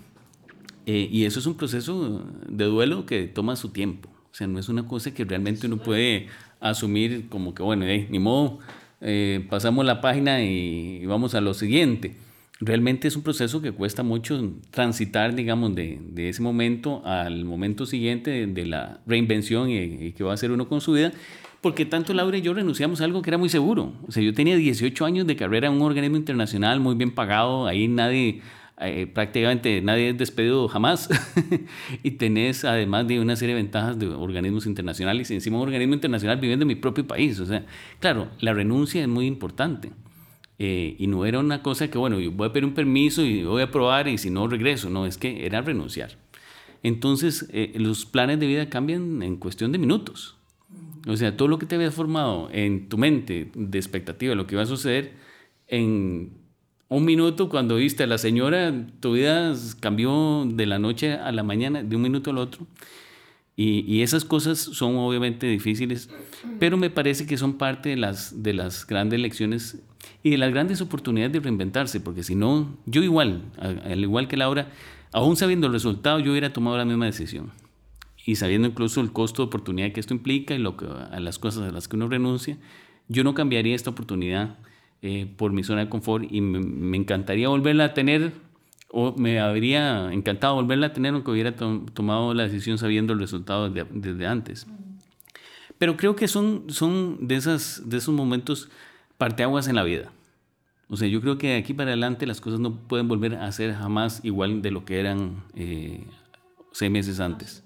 [0.87, 4.09] eh, y eso es un proceso de duelo que toma su tiempo.
[4.31, 6.29] O sea, no es una cosa que realmente uno puede
[6.61, 8.59] asumir como que, bueno, ni modo,
[9.01, 12.17] eh, pasamos la página y, vamos a lo siguiente.
[12.61, 17.87] Realmente es un proceso que cuesta mucho transitar, digamos, de, de ese momento al momento
[17.87, 21.13] siguiente de, la reinvención y, y, que va a hacer uno con su vida,
[21.61, 23.93] porque tanto Laura y yo renunciamos a algo que era muy seguro.
[24.07, 27.67] O sea, yo tenía 18 años de carrera en un organismo internacional muy bien pagado,
[27.67, 28.43] ahí nadie
[28.81, 31.09] eh, prácticamente nadie es despedido jamás
[32.05, 35.95] y tenés además de una serie de ventajas de organismos internacionales y encima un organismo
[35.95, 37.41] internacional viviendo en mi propio país.
[37.41, 37.65] O sea,
[37.99, 39.91] claro, la renuncia es muy importante.
[40.59, 43.45] Eh, y no era una cosa que, bueno, yo voy a pedir un permiso y
[43.45, 46.19] voy a probar y si no regreso, no, es que era renunciar.
[46.83, 50.37] Entonces, eh, los planes de vida cambian en cuestión de minutos.
[51.07, 54.47] O sea, todo lo que te había formado en tu mente de expectativa de lo
[54.47, 55.15] que iba a suceder,
[55.69, 56.33] en
[56.89, 61.43] un minuto cuando viste a la señora, tu vida cambió de la noche a la
[61.43, 62.67] mañana, de un minuto al otro.
[63.61, 66.09] Y, y, esas cosas son obviamente difíciles,
[66.61, 69.83] pero me parece que son parte de las, de las grandes lecciones
[70.23, 74.37] y de las grandes oportunidades de reinventarse, porque si no, yo igual, al igual que
[74.37, 74.71] Laura,
[75.13, 77.51] aún sabiendo el resultado, yo hubiera tomado la misma decisión.
[78.25, 81.41] Y sabiendo incluso el costo de oportunidad que esto implica y lo que, a las
[81.41, 82.59] cosas a las que uno renuncia,
[83.09, 84.59] yo no cambiaría esta oportunidad
[85.01, 88.33] eh, por mi zona de confort y me, encantaría volverla a tener
[88.91, 93.71] o me habría encantado volverla a tener aunque hubiera tomado la decisión sabiendo el resultado
[93.71, 94.67] desde antes.
[95.79, 98.69] Pero creo que son, son de, esas, de esos momentos
[99.17, 100.11] parteaguas en la vida.
[100.89, 103.53] O sea, yo creo que de aquí para adelante las cosas no pueden volver a
[103.53, 106.05] ser jamás igual de lo que eran eh,
[106.73, 107.65] seis meses antes.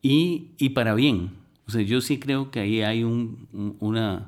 [0.00, 1.32] Y, y, para bien.
[1.66, 4.26] O sea, yo sí creo que ahí hay un, una,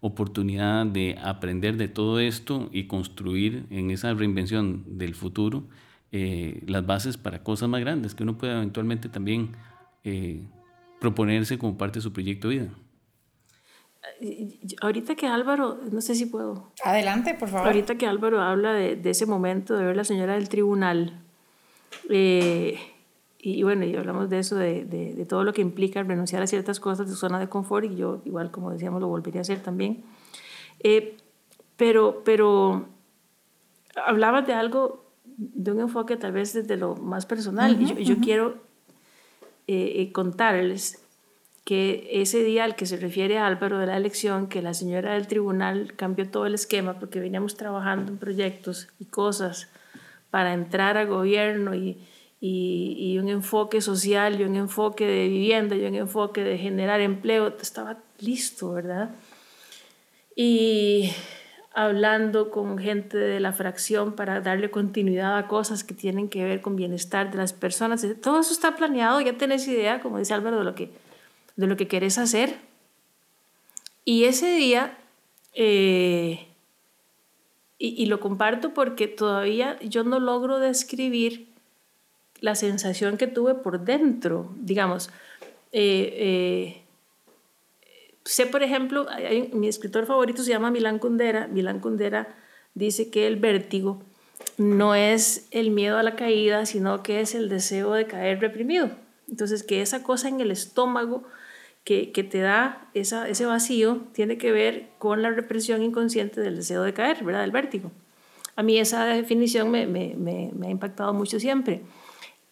[0.00, 5.64] oportunidad de aprender de todo esto y construir en esa reinvención del futuro
[6.12, 9.52] eh, las bases para cosas más grandes que uno pueda eventualmente también
[10.04, 10.42] eh,
[11.00, 12.70] proponerse como parte de su proyecto de vida.
[14.80, 16.72] Ahorita que Álvaro, no sé si puedo.
[16.82, 17.68] Adelante, por favor.
[17.68, 21.22] Ahorita que Álvaro habla de, de ese momento de ver la señora del tribunal,
[22.08, 22.78] eh,
[23.42, 26.78] y, bueno, y hablamos de eso, de, de, todo lo que implica renunciar a ciertas
[26.78, 30.04] cosas de zona de confort, y yo igual, como decíamos, lo volvería a hacer también.
[30.80, 31.16] Eh,
[31.76, 32.86] pero, pero
[33.96, 37.80] hablabas de algo, de un enfoque tal vez desde lo más personal.
[37.80, 38.56] y yo, quiero
[39.66, 41.02] eh, eh, contarles
[41.64, 45.26] que ese día al que se refiere Álvaro de la elección, que la señora del
[45.26, 49.70] tribunal cambió todo el esquema porque veníamos trabajando en proyectos y cosas
[50.30, 51.74] para entrar a gobierno
[52.40, 57.00] y y, un enfoque social y un enfoque de vivienda y un enfoque de generar
[57.00, 59.10] empleo, estaba listo, ¿verdad?
[60.34, 61.12] Y
[61.72, 66.60] hablando con gente de la fracción para darle continuidad a cosas que tienen que ver
[66.60, 68.06] con bienestar de las personas.
[68.22, 70.90] Todo eso está planeado, ya tenés idea, como dice Álvaro, de lo que,
[71.56, 72.56] de lo que querés hacer.
[74.04, 74.98] Y ese día,
[75.54, 76.48] eh,
[77.78, 81.49] y, y, lo comparto porque todavía yo no logro describir
[82.40, 85.10] la sensación que tuve por dentro, digamos.
[85.72, 86.82] Eh, eh,
[88.24, 89.06] sé, por ejemplo,
[89.52, 91.46] mi escritor favorito se llama Milán Kundera.
[91.48, 92.28] Milán Kundera
[92.74, 94.02] dice que el vértigo
[94.56, 98.90] no es el miedo a la caída, sino que es el deseo de caer reprimido.
[99.28, 101.22] Entonces, que esa cosa en el estómago
[101.84, 106.56] que, que te da esa, ese vacío tiene que ver con la represión inconsciente del
[106.56, 107.42] deseo de caer, ¿verdad?
[107.42, 107.92] Del vértigo.
[108.56, 111.82] A mí esa definición me, me, me, me ha impactado mucho siempre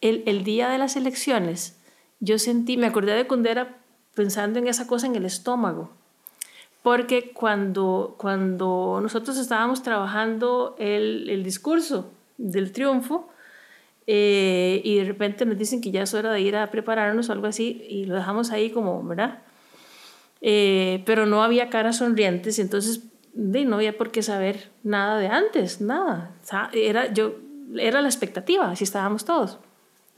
[0.01, 1.79] el, el, día de las elecciones,
[2.21, 3.79] yo sentí, me acordé de Kundera
[4.15, 5.91] pensando en esa cosa en el estómago,
[6.83, 13.29] porque cuando, cuando nosotros estábamos trabajando el, el discurso del triunfo,
[14.11, 17.33] eh, y de repente nos dicen que ya es hora de ir a prepararnos o
[17.33, 19.43] algo así, y lo dejamos ahí como, ¿verdad?
[20.41, 23.03] Eh, pero no había caras sonrientes, entonces
[23.35, 26.33] de, no había por qué saber nada de antes, nada.
[26.73, 27.35] Era, yo,
[27.77, 29.59] era la expectativa, así estábamos todos.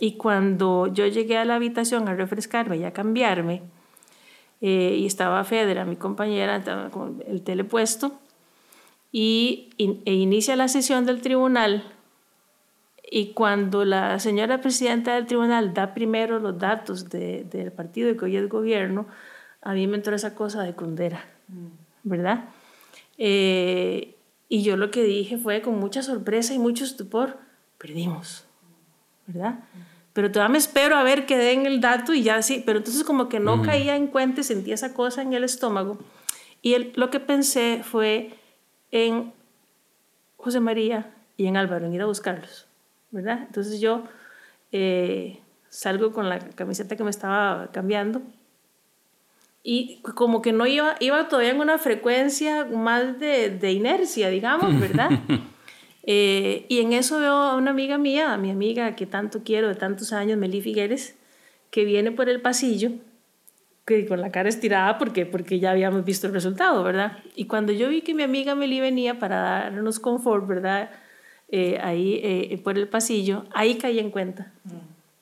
[0.03, 3.63] Y cuando yo llegué a la habitación a refrescarme y a cambiarme,
[4.63, 8.19] eh, y estaba Federa, mi compañera, con el telepuesto,
[9.13, 11.85] y e inicia la sesión del tribunal.
[13.11, 18.25] Y cuando la señora presidenta del tribunal da primero los datos de, del partido que
[18.25, 19.07] hoy es gobierno,
[19.61, 21.27] a mí me entró esa cosa de condera,
[22.05, 22.49] ¿verdad?
[23.19, 24.15] Eh,
[24.49, 27.37] y yo lo que dije fue con mucha sorpresa y mucho estupor,
[27.77, 28.47] perdimos,
[29.27, 29.61] ¿verdad?
[30.12, 33.05] Pero todavía me espero a ver que den el dato y ya sí, pero entonces
[33.05, 35.99] como que no caía en cuenta y sentía esa cosa en el estómago.
[36.62, 38.35] Y lo que pensé fue
[38.90, 39.33] en
[40.37, 42.66] José María y en Álvaro, en ir a buscarlos,
[43.12, 43.44] ¿verdad?
[43.46, 44.05] Entonces yo
[44.73, 48.20] eh, salgo con la camiseta que me estaba cambiando
[49.62, 54.79] y como que no iba, iba todavía en una frecuencia más de, de inercia, digamos,
[54.81, 55.11] ¿verdad?
[56.05, 59.69] eh, y en eso veo a una amiga mía, a mi amiga que tanto quiero
[59.69, 61.17] de tantos años, Meli Figueres,
[61.71, 62.93] que viene por el pasillo,
[63.85, 67.19] que con la cara estirada porque, porque ya habíamos visto el resultado, ¿verdad?
[67.35, 70.91] Y cuando yo vi que mi amiga Meli venía para darnos confort, ¿verdad?
[71.49, 74.53] Eh, ahí eh, por el pasillo, ahí caí en cuenta,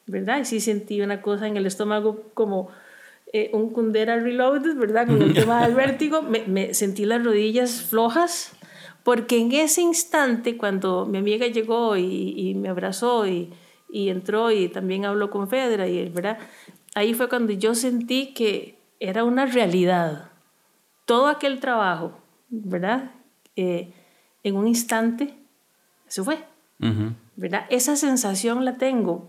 [0.07, 0.41] ¿verdad?
[0.41, 2.69] Y sí sentí una cosa en el estómago como
[3.33, 5.07] eh, un Kundera Reloaded, ¿verdad?
[5.07, 8.53] Con el tema del vértigo, me, sentí las rodillas flojas,
[9.09, 13.51] porque en ese instante, cuando mi amiga llegó y, me abrazó y,
[13.90, 16.37] y, entró y también habló con Fedra, y, ¿verdad?
[16.94, 20.31] Ahí fue cuando yo sentí que era una realidad.
[21.07, 22.18] Todo aquel trabajo,
[22.51, 23.12] ¿verdad?
[23.57, 23.94] Eh,
[24.42, 25.35] en un instante,
[26.07, 26.44] se fue.
[27.35, 27.64] ¿verdad?
[27.71, 29.27] Esa sensación la tengo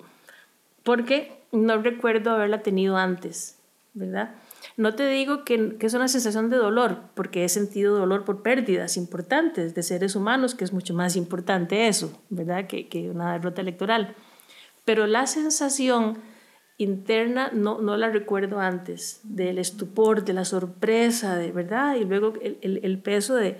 [0.83, 3.57] porque no recuerdo haberla tenido antes.
[3.93, 4.35] ¿verdad?
[4.77, 8.97] No te digo que, es una sensación de dolor, porque he sentido dolor por pérdidas
[8.97, 12.67] importantes de seres humanos, que es mucho más importante eso, ¿verdad?
[12.67, 14.15] Que, que una derrota electoral.
[14.85, 16.17] Pero la sensación
[16.77, 22.33] interna no, no la recuerdo antes, del estupor, de la sorpresa, de verdad, y luego
[22.41, 23.57] el, el, peso de,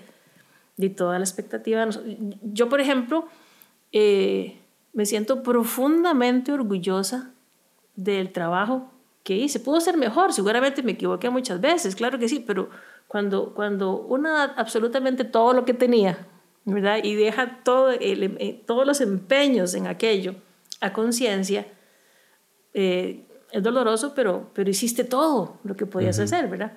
[0.78, 1.86] de, toda la expectativa.
[2.42, 3.28] Yo, por ejemplo,
[3.92, 4.58] eh,
[4.94, 7.30] me siento profundamente orgullosa
[7.94, 8.90] del trabajo
[9.22, 9.60] que hice.
[9.60, 12.70] Pudo ser mejor, seguramente me equivoqué muchas veces, claro que sí, pero
[13.08, 16.26] cuando, cuando uno da absolutamente todo lo que tenía,
[16.64, 17.00] ¿verdad?
[17.02, 20.34] Y deja todo eh, todos los empeños en aquello
[20.80, 21.66] a conciencia,
[22.72, 26.72] eh, es doloroso, pero, pero hiciste todo lo que podías hacer, ¿verdad?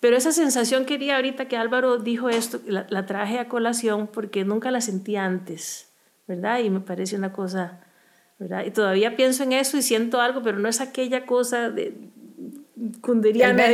[0.00, 4.44] Pero esa sensación quería ahorita que Álvaro dijo esto, la, la, traje a colación porque
[4.44, 5.90] nunca la sentí antes,
[6.26, 6.60] ¿verdad?
[6.60, 7.80] Y me parece una cosa
[8.66, 11.94] y todavía pienso en eso y siento algo, pero no es aquella cosa de
[13.00, 13.54] cunderiana.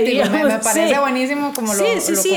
[0.44, 1.84] me, parece buenísimo como lo,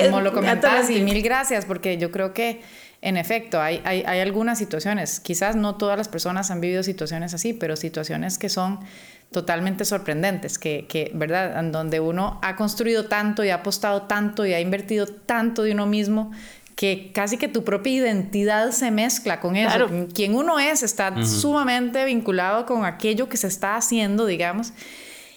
[0.10, 2.62] como lo comentas y mil gracias, porque yo creo que
[3.02, 7.34] en efecto hay, hay, hay, algunas situaciones, quizás no todas las personas han vivido situaciones
[7.34, 8.80] así, pero situaciones que son
[9.32, 11.60] totalmente sorprendentes, que, que, ¿verdad?
[11.60, 15.72] En donde uno ha construido tanto y ha apostado tanto y ha invertido tanto de
[15.72, 16.32] uno mismo
[16.80, 19.89] que casi que tu propia identidad se mezcla con eso.
[20.13, 24.72] Quien uno es está sumamente vinculado con aquello que se está haciendo, digamos.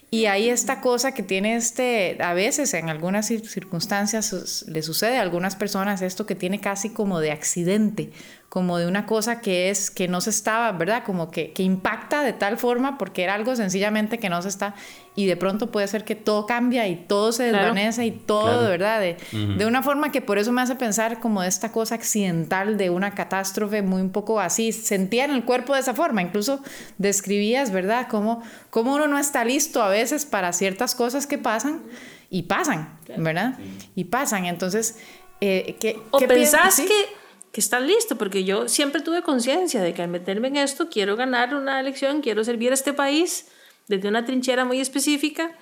[0.09, 5.22] Y hay esta cosa que tiene este, a veces en algunas circunstancias le sucede a
[5.22, 8.12] algunas personas esto que tiene casi como de accidente,
[8.52, 11.04] como de una cosa que es que no se estaba, ¿verdad?
[11.04, 14.74] Como que, que impacta de tal forma porque era algo sencillamente que no se está.
[15.14, 18.68] Y de pronto puede ser que todo cambia y todo se desvanece y todo, de
[18.68, 19.00] ¿verdad?
[19.00, 19.16] De,
[19.56, 22.90] de, una forma que por eso me hace pensar como de esta cosa accidental de
[22.90, 26.60] una catástrofe muy un poco así, sentía en el cuerpo de esa forma, incluso
[26.98, 28.06] describías, ¿verdad?
[28.10, 31.80] Como, como uno no está listo a veces para ciertas cosas que pasan
[32.28, 33.58] y pasan, ¿verdad?
[33.94, 34.98] Y pasan, entonces...
[35.44, 37.21] Eh, ¿qué, o pensás que
[37.52, 41.16] que estás listo, porque yo siempre tuve conciencia de que al meterme en esto quiero
[41.16, 43.46] ganar una elección, quiero servir a este país
[43.88, 45.52] desde una trinchera muy específica.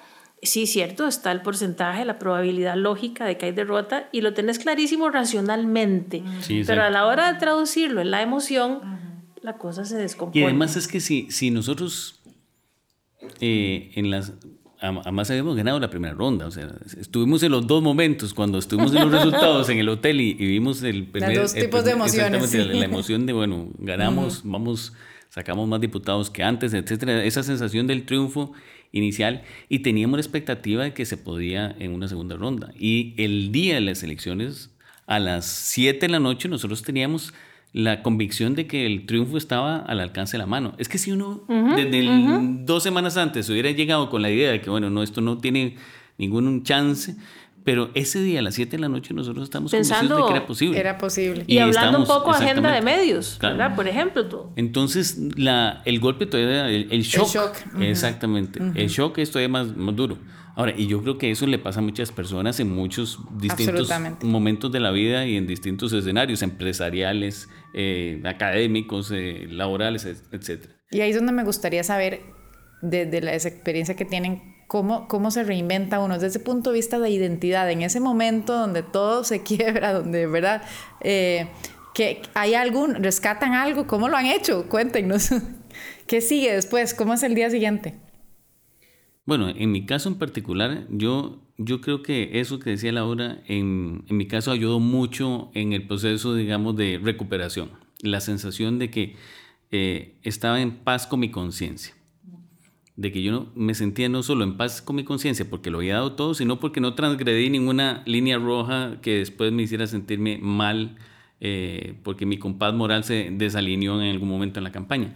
[0.43, 4.59] Sí, cierto, está el porcentaje, la probabilidad lógica de que hay derrota y lo tenés
[4.59, 6.23] clarísimo racionalmente,
[6.67, 8.81] pero a la hora de traducirlo en la emoción,
[9.43, 10.41] la cosa se descompone.
[10.41, 12.21] Y además es que si, si nosotros
[13.41, 14.33] eh, en las
[14.81, 18.95] además habíamos ganado la primera ronda, o sea, estuvimos en los dos momentos, cuando estuvimos
[18.95, 21.37] en los resultados en el hotel y, vimos el primer...
[21.37, 22.55] Los dos tipos de emociones.
[22.55, 24.95] La, emoción de, bueno, ganamos, vamos,
[25.29, 28.53] sacamos más diputados que antes, etcétera, esa sensación del triunfo
[28.93, 32.73] inicial y teníamos la expectativa de que se podía en una segunda ronda.
[32.79, 34.71] Y el día de las elecciones,
[35.07, 37.35] a las 7 de la noche, nosotros teníamos
[37.73, 40.75] la convicción de que el triunfo estaba al alcance de la mano.
[40.79, 42.05] Es que si uno desde
[42.65, 45.77] dos semanas antes hubiera llegado con la idea de que, bueno, no, esto no tiene
[46.19, 47.17] ningún chance,
[47.65, 50.47] pero ese día a las 7 de la noche nosotros estamos pensando de que era
[50.47, 50.81] posible.
[50.81, 51.45] Era posible.
[51.47, 53.77] Y, hablando un poco agenda de medios, ¿verdad?
[53.77, 54.27] Por ejemplo.
[54.27, 54.47] Tú.
[54.57, 57.57] Entonces, la, el golpe todavía, el, el shock.
[57.81, 58.61] Exactamente.
[58.75, 60.19] El shock es todavía más, más duro.
[60.57, 63.91] Ahora, y yo creo que eso le pasa a muchas personas en muchos distintos
[64.23, 70.67] momentos de la vida y en distintos escenarios empresariales, eh, académicos, eh, laborales, etc.
[70.91, 72.21] Y ahí es donde me gustaría saber,
[72.83, 76.99] desde la experiencia que tienen cómo, cómo se reinventa uno desde ese punto de vista
[76.99, 80.63] de identidad, en ese momento donde todo se quiebra, donde, ¿verdad?
[81.01, 81.49] Eh,
[81.95, 84.69] que hay algún, rescatan algo, ¿cómo lo han hecho?
[84.69, 85.31] Cuéntenos.
[86.07, 86.95] ¿Qué sigue después?
[86.95, 87.95] ¿Cómo es el día siguiente?
[89.31, 94.03] Bueno, en mi caso en particular, yo, yo creo que eso que decía Laura, en,
[94.09, 97.71] en mi caso ayudó mucho en el proceso, digamos, de recuperación.
[98.03, 99.15] La sensación de que
[99.71, 101.95] eh, estaba en paz con mi conciencia.
[102.97, 105.79] De que yo no, me sentía no solo en paz con mi conciencia porque lo
[105.79, 110.39] había dado todo, sino porque no transgredí ninguna línea roja que después me hiciera sentirme
[110.43, 110.97] mal
[111.39, 115.15] eh, porque mi compás moral se desalineó en algún momento en la campaña.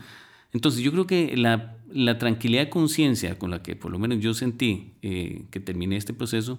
[0.52, 4.18] Entonces yo creo que la, la tranquilidad de conciencia con la que por lo menos
[4.18, 6.58] yo sentí eh, que terminé este proceso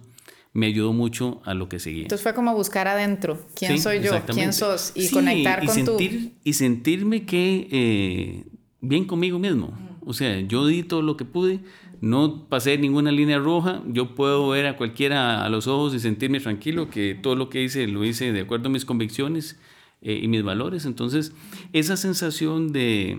[0.54, 2.04] me ayudó mucho a lo que seguía.
[2.04, 6.32] Entonces fue como buscar adentro, quién soy yo, quién sos, y conectar y con sentir,
[6.46, 8.44] Y sentirme que eh,
[8.80, 9.78] bien conmigo mismo.
[10.06, 11.60] O sea, yo di todo lo que pude,
[12.00, 16.40] no pasé ninguna línea roja, yo puedo ver a cualquiera a los ojos y sentirme
[16.40, 19.60] tranquilo que todo lo que hice lo hice de acuerdo a mis convicciones
[20.02, 20.86] eh, y mis valores.
[20.86, 21.34] Entonces,
[21.74, 23.18] esa sensación de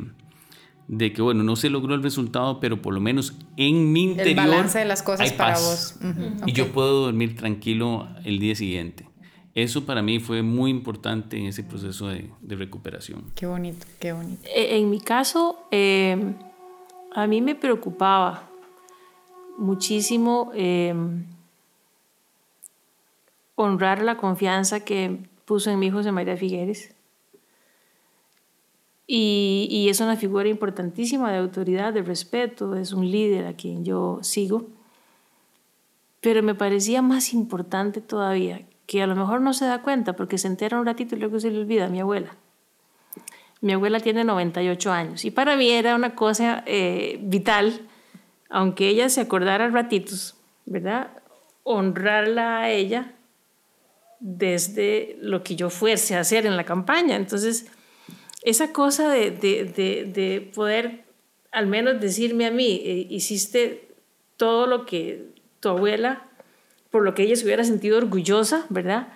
[0.89, 4.45] de que, bueno, no se logró el resultado, pero por lo menos en mi interior.
[4.45, 5.99] El balance de las cosas para vos.
[6.47, 9.07] Y yo puedo dormir tranquilo el día siguiente.
[9.55, 13.24] Eso para mí fue muy importante en ese proceso de, de recuperación.
[13.34, 14.43] Qué bonito, qué bonito.
[14.45, 16.34] E, en mi caso, eh,
[17.14, 18.51] a mí me preocupaba
[19.57, 20.95] muchísimo eh,
[23.55, 26.96] honrar la confianza que puso en mi hijo José María Figueres
[29.07, 34.19] y, es una figura importantísima de autoridad, de respeto, es un líder a quien yo
[34.23, 34.67] sigo.
[36.21, 40.39] Pero me parecía más importante todavía, que a lo mejor no se da cuenta porque
[40.39, 42.35] se entera un ratito y luego se le olvida, mi abuela.
[43.61, 47.81] Mi abuela tiene 98 años y para mí era una cosa eh, vital,
[48.51, 50.37] aunque ella se acordara ratitos,
[50.67, 51.11] ¿verdad?
[51.63, 53.13] Honrarla a ella
[54.19, 57.17] desde lo que yo fuese a hacer en la campaña.
[57.17, 57.67] Entonces,
[58.47, 59.65] esa cosa de, de,
[60.05, 61.05] de, poder
[61.51, 63.89] al menos decirme a mí, eh, hiciste
[64.37, 66.29] todo lo que tu abuela,
[66.91, 69.09] por lo que ella se hubiera sentido orgullosa, ¿verdad?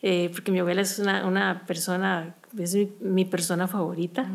[0.00, 4.26] Eh, porque mi abuela es una, una persona, es mi, persona favorita.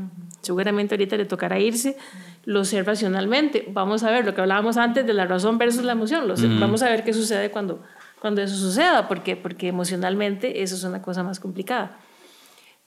[0.41, 1.97] Seguramente ahorita le tocará irse.
[2.43, 3.65] Lo sé racionalmente.
[3.69, 6.27] Vamos a ver lo que hablábamos antes de la razón versus la emoción.
[6.27, 7.81] Lo Vamos a ver qué sucede cuando,
[8.21, 11.97] cuando eso suceda, porque, porque emocionalmente eso es una cosa más complicada.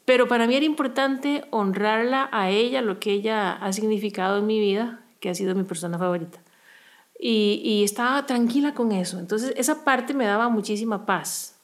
[0.09, 4.59] Pero para mí era importante honrarla a ella, lo que ella ha significado en mi
[4.59, 6.41] vida, que ha sido mi persona favorita.
[7.21, 9.19] Y, y estaba tranquila con eso.
[9.19, 11.59] Entonces esa parte me daba muchísima paz.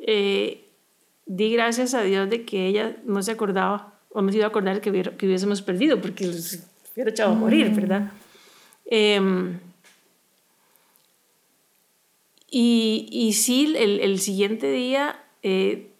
[0.00, 0.64] Eh,
[1.24, 4.48] di gracias a Dios de que ella no se acordaba o no se iba a
[4.48, 7.70] acordar que, que hubiésemos perdido, porque se hubiera echado a morir.
[7.70, 8.10] ¿verdad?
[8.86, 9.60] Em,
[12.50, 15.92] y, y sí, el, el siguiente día eh,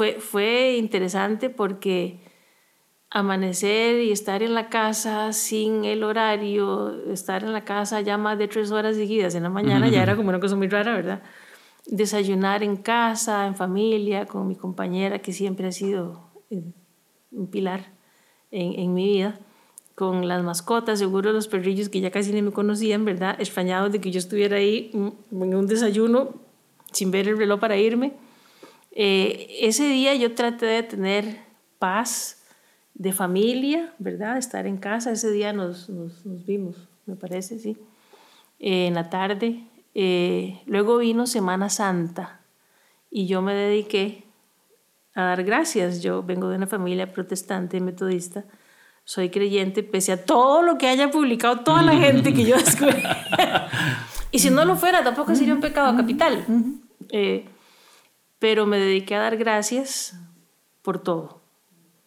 [0.00, 2.20] fue, fue interesante porque
[3.10, 8.38] amanecer y estar en la casa sin el horario, estar en la casa ya más
[8.38, 11.22] de tres horas seguidas en la mañana, ya era como una cosa muy rara, ¿verdad?
[11.84, 16.62] Desayunar en casa, en familia, con mi compañera, que siempre ha sido eh,
[17.30, 17.92] un pilar
[18.50, 19.38] en, en mi vida,
[19.94, 23.38] con las mascotas, seguro los perrillos que ya casi ni me conocían, ¿verdad?
[23.38, 26.30] Extrañados de que yo estuviera ahí mm, en un desayuno
[26.90, 28.14] sin ver el reloj para irme
[28.92, 31.38] eh, ese día yo traté de tener
[31.78, 32.42] paz
[32.94, 34.36] de familia, ¿verdad?
[34.36, 35.12] Estar en casa.
[35.12, 37.76] Ese día nos, nos, vimos, me parece, sí.
[38.58, 39.64] Eh, en la tarde.
[39.94, 42.40] Eh, luego vino Semana Santa
[43.10, 44.24] y yo me dediqué
[45.14, 46.02] a dar gracias.
[46.02, 48.44] Yo vengo de una familia protestante metodista.
[49.04, 53.02] Soy creyente, pese a todo lo que haya publicado toda la gente que yo descubrí.
[54.30, 56.44] y si no lo fuera, tampoco sería un pecado capital
[58.40, 60.18] pero me dediqué a dar gracias
[60.82, 61.40] por todo,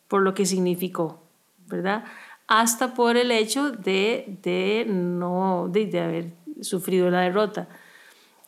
[0.09, 1.21] por lo que significó,
[1.67, 2.03] ¿verdad?
[2.47, 7.69] Hasta por el hecho de, de no, de, haber sufrido la derrota.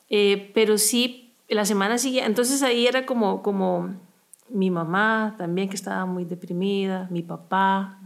[0.10, 3.96] Eh, pero sí, la semana siguiente, entonces ahí era como, como
[4.50, 8.00] mi mamá también que estaba muy deprimida, mi papá,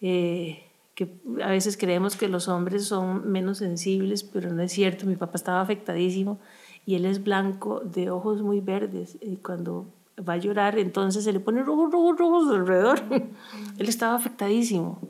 [0.00, 5.04] eh, que a veces creemos que los hombres son menos sensibles, pero no es cierto,
[5.04, 6.38] mi papá estaba afectadísimo
[6.84, 9.86] y él es blanco de ojos muy verdes y cuando
[10.28, 13.02] va a llorar entonces se le pone rojos, rojos, rojos alrededor.
[13.78, 15.00] él estaba afectadísimo.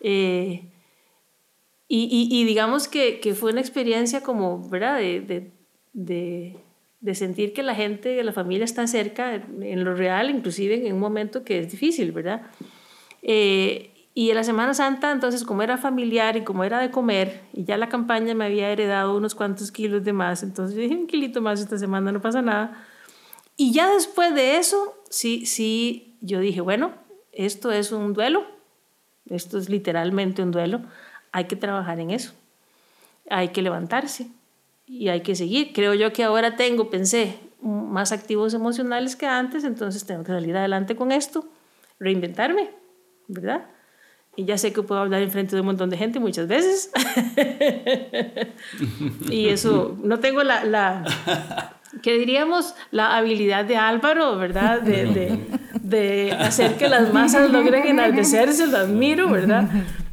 [0.00, 0.64] Eh,
[1.92, 4.98] y, y, digamos que, que, fue una experiencia como, ¿verdad?
[4.98, 5.50] De,
[5.92, 6.56] de,
[7.00, 10.94] de, sentir que la gente, que la familia está cerca en lo real, inclusive en
[10.94, 12.42] un momento que es difícil, ¿verdad?
[13.22, 17.40] Eh, Y en la Semana Santa, entonces, como era familiar y como era de comer,
[17.54, 20.94] y ya la campaña me había heredado unos cuantos kilos de más, entonces yo dije
[20.94, 22.84] un kilito más esta semana, no pasa nada.
[23.56, 26.92] Y ya después de eso, sí, sí, yo dije, bueno,
[27.32, 28.44] esto es un duelo,
[29.30, 30.82] esto es literalmente un duelo,
[31.32, 32.34] hay que trabajar en eso,
[33.30, 34.26] hay que levantarse
[34.86, 35.72] y hay que seguir.
[35.72, 40.54] Creo yo que ahora tengo, pensé, más activos emocionales que antes, entonces tengo que salir
[40.58, 41.48] adelante con esto,
[41.98, 42.68] reinventarme,
[43.26, 43.66] ¿verdad?
[44.36, 46.90] Y ya sé que puedo hablar en frente de un montón de gente muchas veces.
[49.30, 51.04] y eso, no tengo la, la,
[52.02, 52.74] ¿qué diríamos?
[52.90, 54.80] La habilidad de Álvaro, ¿verdad?
[54.80, 55.38] De, de,
[55.82, 59.68] de hacer que las masas logren enaltecerse, lo admiro, ¿verdad?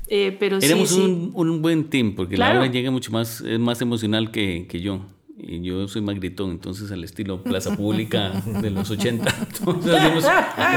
[0.07, 3.81] Eh, pero Éramos Un, un, buen team, porque la Laura llega mucho más, es más
[3.81, 5.01] emocional que, que yo
[5.47, 9.33] y yo soy más gritón, entonces al estilo plaza pública de los 80.
[9.39, 10.25] Entonces hacemos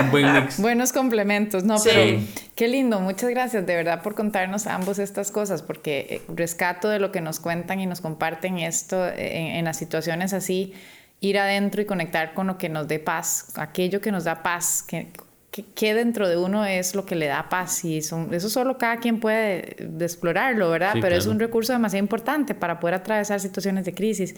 [0.04, 0.60] un buen mix.
[0.60, 2.22] Buenos complementos, no, pero
[2.54, 7.00] qué lindo, muchas gracias de verdad por contarnos ambos estas cosas, porque eh, rescato de
[7.00, 10.72] lo que nos cuentan y nos comparten esto eh, en las situaciones así,
[11.20, 14.82] ir adentro y conectar con lo que nos dé paz, aquello que nos da paz,
[14.86, 15.08] que
[15.50, 18.98] qué dentro de uno es lo que le da paz y son, eso solo cada
[18.98, 20.94] quien puede explorarlo, ¿verdad?
[21.00, 24.36] Pero es un recurso demasiado importante para poder atravesar situaciones de crisis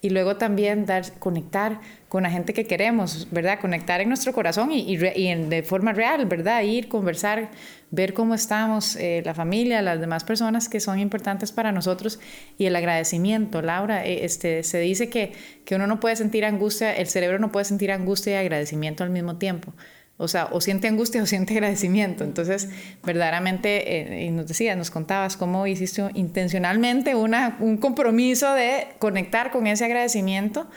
[0.00, 3.60] y luego también dar, conectar con la gente que queremos, ¿verdad?
[3.60, 6.62] Conectar en nuestro corazón y, y, de forma real, ¿verdad?
[6.62, 7.50] Ir, conversar,
[7.90, 12.20] ver cómo estamos, eh, la familia, las demás personas que son importantes para nosotros
[12.56, 13.60] y el agradecimiento.
[13.60, 15.32] Laura, eh, este, se dice que,
[15.66, 19.10] que uno no puede sentir angustia, el cerebro no puede sentir angustia y agradecimiento al
[19.10, 19.74] mismo tiempo.
[20.16, 22.22] O sea, o siente angustia o siente agradecimiento.
[22.22, 22.68] Entonces,
[23.02, 29.50] verdaderamente, eh, y nos decías, nos contabas cómo hiciste intencionalmente una, un compromiso de conectar
[29.50, 30.68] con ese agradecimiento.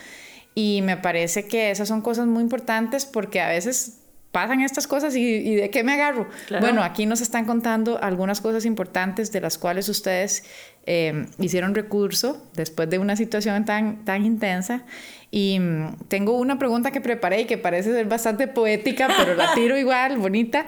[0.56, 4.00] Y me parece que esas son cosas muy importantes porque a veces
[4.32, 6.28] pasan estas cosas y, de qué me agarro.
[6.60, 10.44] Bueno, aquí nos están contando algunas cosas importantes de las cuales ustedes
[10.86, 14.84] eh, hicieron recurso después de una situación tan, tan intensa
[15.32, 19.54] y mm, tengo una pregunta que preparé y que parece ser bastante poética, pero la
[19.54, 20.66] tiro igual, bonita.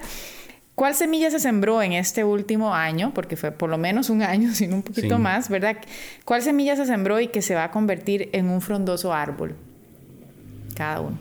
[0.75, 3.11] ¿Cuál semilla se sembró en este último año?
[3.13, 5.77] Porque fue por lo menos un año, sino un poquito más, ¿verdad?
[6.25, 9.55] ¿Cuál semilla se sembró y que se va a convertir en un frondoso árbol?
[10.75, 11.17] Cada uno.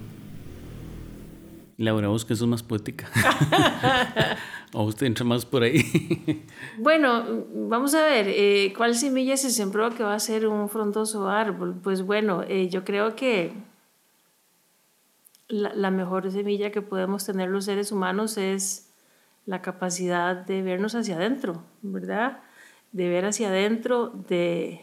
[1.76, 3.08] Laura, vos que sos más poética.
[4.72, 5.82] ¿O usted entra más por ahí?
[6.78, 11.28] bueno, vamos a ver, eh, ¿cuál semilla se sembró que va a ser un frondoso
[11.28, 11.74] árbol?
[11.82, 13.52] Pues bueno, eh, yo creo que
[15.48, 18.92] la, la, mejor semilla que podemos tener los seres humanos es
[19.46, 22.40] la capacidad de vernos hacia adentro, ¿verdad?
[22.92, 24.82] De ver hacia adentro, de,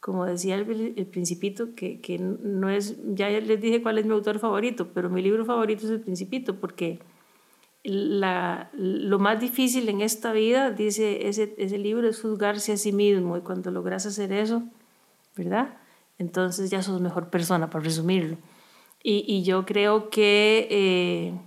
[0.00, 4.12] como decía el, el Principito, que, que no es, ya les dije cuál es mi
[4.12, 6.98] autor favorito, pero mi libro favorito es El Principito, porque
[7.84, 12.92] la, lo más difícil en esta vida, dice ese, ese libro, es juzgarse a sí
[12.92, 13.36] mismo.
[13.36, 14.62] Y cuando logras hacer eso,
[15.36, 15.76] ¿verdad?
[16.18, 18.36] Entonces ya sos mejor persona, para resumirlo.
[19.02, 21.40] Y, y yo creo que eh,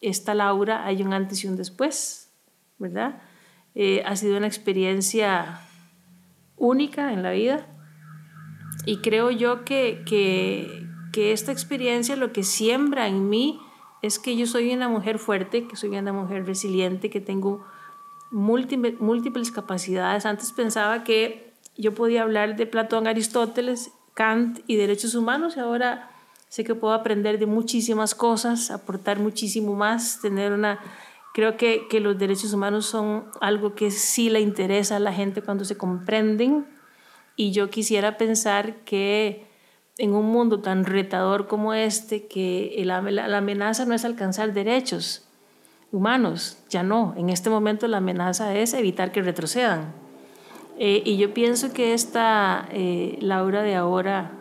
[0.00, 2.30] esta Laura hay un antes y un después,
[2.78, 3.20] ¿verdad?
[3.74, 5.60] Eh, ha sido una experiencia
[6.56, 7.66] única en la vida.
[8.86, 13.60] Y creo yo que, que, que esta experiencia lo que siembra en mí
[14.02, 17.64] es que yo soy una mujer fuerte, que soy una mujer resiliente, que tengo
[18.30, 20.26] múltiples, múltiples capacidades.
[20.26, 26.10] Antes pensaba que yo podía hablar de Platón, Aristóteles, Kant y derechos humanos y ahora
[26.48, 30.80] sé que puedo aprender de muchísimas cosas, aportar muchísimo más, tener una...
[31.34, 35.42] Creo que, que los derechos humanos son algo que sí le interesa a la gente
[35.42, 36.66] cuando se comprenden
[37.36, 39.45] y yo quisiera pensar que
[39.98, 45.26] en un mundo tan retador como este, que la, amenaza no es alcanzar derechos
[45.92, 47.14] humanos, ya no.
[47.16, 49.92] En este momento la amenaza es evitar que retrocedan.
[50.78, 54.32] Eh, y yo pienso que esta eh, Laura de ahora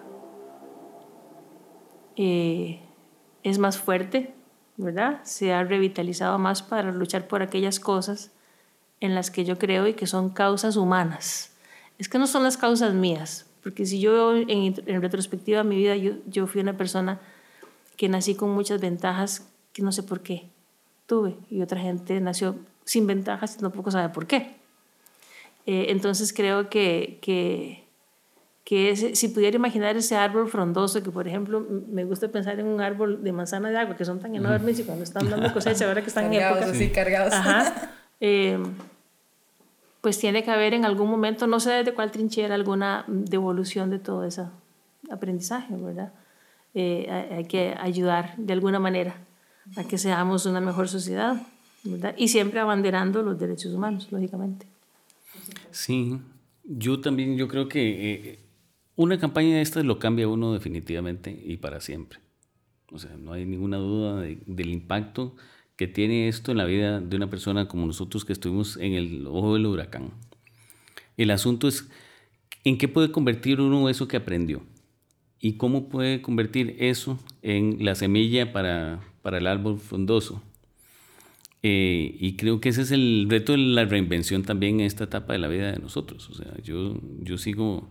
[2.18, 2.82] eh,
[3.44, 4.34] es más fuerte,
[4.76, 5.22] ¿verdad?
[5.24, 8.32] Se ha revitalizado más para luchar por aquellas cosas
[9.00, 11.54] en las que yo creo y que son causas humanas.
[11.98, 15.96] Es que no son las causas mías, porque si yo en, en retrospectiva mi vida,
[15.96, 17.20] yo, yo fui una persona
[17.98, 20.44] que nací con muchas ventajas que no sé por qué
[21.08, 24.52] tuve y otra gente nació sin ventajas y tampoco sabe por qué.
[25.66, 27.84] Eh, entonces creo que, que,
[28.64, 32.82] que si pudiera imaginar ese árbol frondoso, que por ejemplo me gusta pensar en un
[32.82, 36.04] árbol de manzana de agua, que son tan enormes y cuando están dando cosecha, ahora
[36.04, 36.72] que están en época...
[36.94, 37.34] Cargados.
[37.34, 37.92] Ajá.
[38.22, 38.58] Eh,
[40.06, 43.98] pues tiene que haber en algún momento, no sé desde cuál trinchera, alguna devolución de
[43.98, 44.44] todo ese
[45.10, 46.14] aprendizaje, ¿verdad?
[46.76, 49.16] Eh, hay, que ayudar de alguna manera
[49.76, 51.42] a que seamos una mejor sociedad,
[52.18, 54.68] Y siempre abanderando los derechos humanos, lógicamente.
[55.72, 56.20] Sí,
[56.64, 58.40] yo también, yo creo que eh,
[58.96, 62.20] una campaña de estas lo cambia uno definitivamente y para siempre.
[62.92, 65.36] O sea, no hay ninguna duda del impacto
[65.76, 69.28] que tiene esto en la vida de una persona como nosotros que estuvimos en el
[69.28, 70.12] ojo del huracán.
[71.18, 71.90] El asunto es
[72.64, 74.64] en qué puede convertir uno eso que aprendió
[75.40, 80.42] y cómo puede convertir eso en la semilla para, para el árbol frondoso.
[81.62, 85.34] Eh, y creo que ese es el reto de la reinvención también en esta etapa
[85.34, 86.30] de la vida de nosotros.
[86.30, 87.90] O sea, yo, yo sigo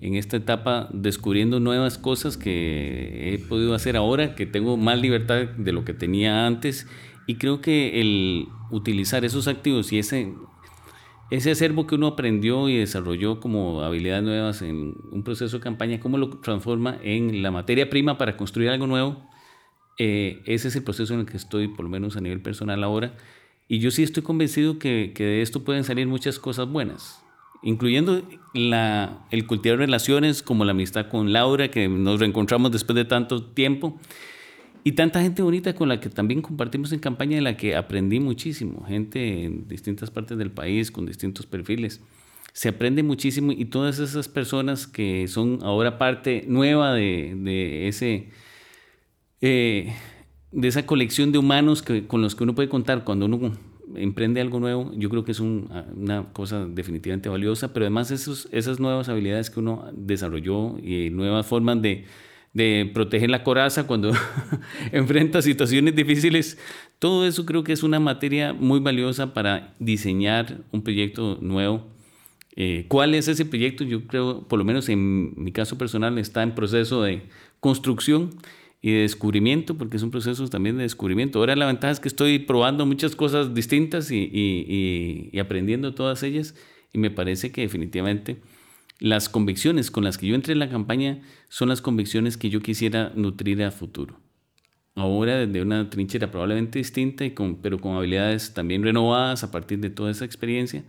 [0.00, 5.48] en esta etapa descubriendo nuevas cosas que he podido hacer ahora, que tengo más libertad
[5.56, 6.86] de lo que tenía antes.
[7.26, 10.34] Y creo que el utilizar esos activos y ese,
[11.30, 16.00] ese acervo que uno aprendió y desarrolló como habilidades nuevas en un proceso de campaña,
[16.00, 19.28] cómo lo transforma en la materia prima para construir algo nuevo,
[19.98, 22.84] eh, ese es el proceso en el que estoy, por lo menos a nivel personal
[22.84, 23.16] ahora.
[23.68, 27.22] Y yo sí estoy convencido que, que de esto pueden salir muchas cosas buenas
[27.62, 28.22] incluyendo
[28.54, 33.42] la, el cultivar relaciones como la amistad con Laura, que nos reencontramos después de tanto
[33.42, 33.98] tiempo,
[34.86, 38.20] y tanta gente bonita con la que también compartimos en campaña, de la que aprendí
[38.20, 42.00] muchísimo, gente en distintas partes del país, con distintos perfiles.
[42.52, 48.28] Se aprende muchísimo y todas esas personas que son ahora parte nueva de, de ese...
[49.40, 49.92] Eh,
[50.52, 53.58] de esa colección de humanos que, con los que uno puede contar cuando uno
[53.96, 58.78] emprende algo nuevo, yo creo que es una cosa definitivamente valiosa, pero además esos, esas
[58.78, 62.04] nuevas habilidades que uno desarrolló y nuevas formas de,
[62.56, 64.12] de proteger la coraza cuando
[64.92, 66.58] enfrenta situaciones difíciles,
[66.98, 71.86] todo eso creo que es una materia muy valiosa para diseñar un proyecto nuevo.
[72.56, 73.84] Eh, ¿Cuál es ese proyecto?
[73.84, 77.24] Yo creo, por lo menos en mi caso personal, está en proceso de
[77.60, 78.30] construcción
[78.80, 81.38] y de descubrimiento, porque es un proceso también de descubrimiento.
[81.38, 86.22] Ahora la ventaja es que estoy probando muchas cosas distintas y, y, y, aprendiendo todas
[86.22, 86.54] ellas
[86.94, 88.38] y me parece que definitivamente
[88.98, 92.60] las convicciones con las que yo entré en la campaña son las convicciones que yo
[92.60, 94.20] quisiera nutrir a futuro.
[94.94, 97.24] Ahora desde una trinchera probablemente distinta,
[97.60, 100.84] pero con habilidades también renovadas a partir de toda esa experiencia,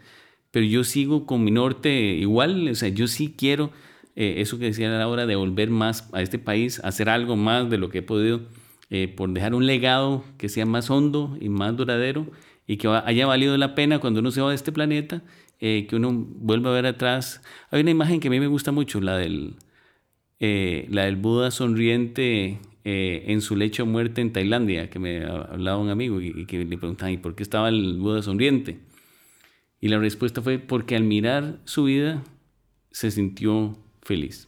[0.51, 3.71] pero yo sigo con mi norte igual, o sea, yo sí quiero
[4.19, 7.77] eh, eso que decía Laura, de volver más a este país, hacer algo más de
[7.77, 8.41] lo que he podido,
[8.89, 12.25] eh, por dejar un legado que sea más hondo y más duradero
[12.65, 15.21] y que haya valido la pena cuando uno se va de este planeta,
[15.59, 17.41] eh, que uno vuelva a ver atrás.
[17.71, 19.55] Hay una imagen que a mí me gusta mucho, la del,
[20.39, 25.89] la del Buda sonriente en su lecho de muerte en Tailandia, que me hablaba un
[25.89, 28.79] amigo y, y que le preguntaban, ¿y por qué estaba el Buda sonriente?
[29.81, 32.23] Y la respuesta fue porque al mirar su vida
[32.91, 34.47] se sintió feliz.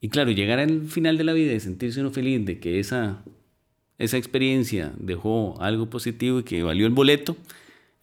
[0.00, 3.22] Y claro, llegar al final de la vida y sentirse uno feliz de que esa,
[3.98, 7.36] esa experiencia dejó algo positivo y que valió el boleto,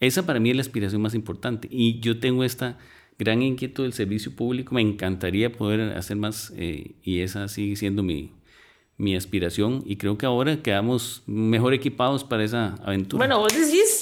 [0.00, 1.68] esa para mí es la aspiración más importante.
[1.70, 2.78] Y yo tengo esta
[3.18, 8.02] gran inquietud del servicio público, me encantaría poder hacer más eh, y esa sigue siendo
[8.02, 8.32] mi,
[8.96, 13.18] mi aspiración y creo que ahora quedamos mejor equipados para esa aventura.
[13.18, 13.99] Bueno, vos decís.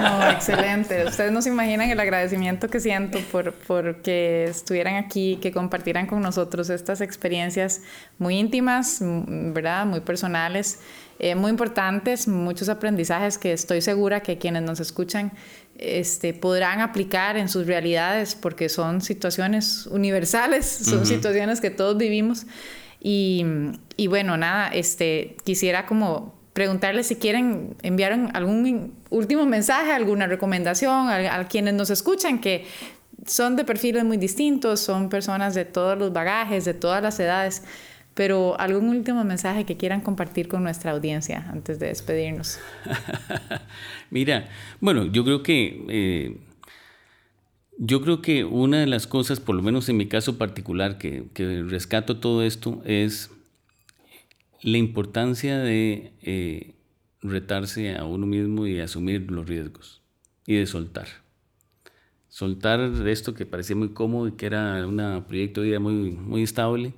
[0.00, 1.04] No, excelente.
[1.04, 6.06] Ustedes no se imaginan el agradecimiento que siento por, por que estuvieran aquí, que compartieran
[6.06, 7.82] con nosotros estas experiencias
[8.18, 9.84] muy íntimas, ¿verdad?
[9.86, 10.80] Muy personales,
[11.18, 15.32] eh, muy importantes, muchos aprendizajes que estoy segura que quienes nos escuchan
[15.76, 22.46] este, podrán aplicar en sus realidades porque son situaciones universales, son situaciones que todos vivimos.
[23.00, 23.44] Y,
[23.96, 31.08] y, bueno, nada, este, quisiera como preguntarles si quieren enviar algún último mensaje, alguna recomendación
[31.08, 32.66] a, quienes nos escuchan que
[33.24, 37.62] son de perfiles muy distintos, son personas de todos los bagajes, de todas las edades
[38.14, 42.58] pero algún último mensaje que quieran compartir con nuestra audiencia antes de despedirnos.
[44.10, 44.48] Mira,
[44.80, 46.38] bueno, yo creo que eh,
[47.78, 51.26] yo creo que una de las cosas, por lo menos en mi caso particular, que,
[51.34, 53.30] que rescato todo esto es
[54.62, 56.74] la importancia de eh,
[57.22, 60.02] retarse a uno mismo y asumir los riesgos
[60.46, 61.08] y de soltar.
[62.28, 66.42] Soltar esto que parecía muy cómodo y que era un proyecto de vida muy, muy
[66.42, 66.92] estable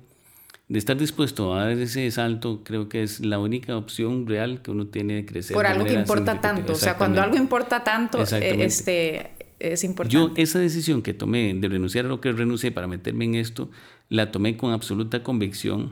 [0.71, 4.71] de estar dispuesto a dar ese salto, creo que es la única opción real que
[4.71, 5.53] uno tiene de crecer.
[5.53, 10.15] Por algo que importa tanto, o sea, cuando algo importa tanto, eh, este, es importante.
[10.15, 13.69] Yo esa decisión que tomé de renunciar a lo que renuncié para meterme en esto,
[14.07, 15.91] la tomé con absoluta convicción,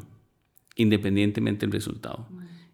[0.79, 2.27] independientemente del resultado.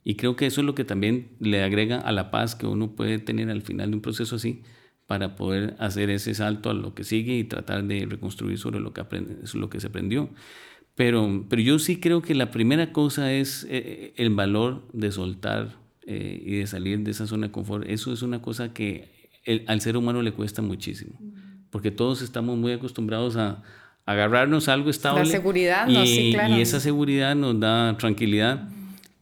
[0.04, 2.96] Y creo que eso es lo que también le agrega a la paz que uno
[2.96, 4.62] puede tener al final de un proceso así,
[5.08, 8.94] para poder hacer ese salto a lo que sigue y tratar de reconstruir sobre lo
[8.94, 10.30] que, aprende, lo que se aprendió.
[10.96, 15.78] Pero, pero yo sí creo que la primera cosa es eh, el valor de soltar
[16.06, 19.14] eh, y de salir de esa zona de confort, eso es una cosa que
[19.68, 21.20] al ser humano le cuesta muchísimo,
[21.70, 23.62] porque todos estamos muy acostumbrados a,
[24.06, 25.26] agarrarnos algo estable.
[25.26, 26.56] La seguridad, y, no, sí, claro.
[26.56, 28.70] Y esa seguridad nos da tranquilidad.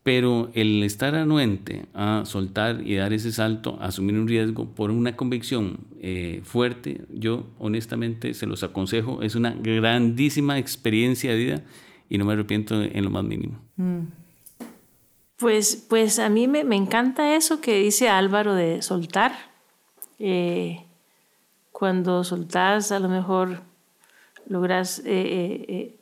[0.03, 4.91] Pero el estar anuente a soltar y dar ese salto, a asumir un riesgo por
[4.91, 11.61] una convicción eh, fuerte, yo honestamente se los aconsejo, es una grandísima experiencia de vida
[12.09, 13.57] y no me arrepiento en lo más mínimo.
[13.77, 14.01] Mm.
[15.37, 19.33] Pues, pues a mí me, me, encanta eso que dice Álvaro de soltar.
[20.19, 20.85] Eh,
[21.71, 23.61] cuando soltás a lo mejor
[24.47, 25.99] logras eh,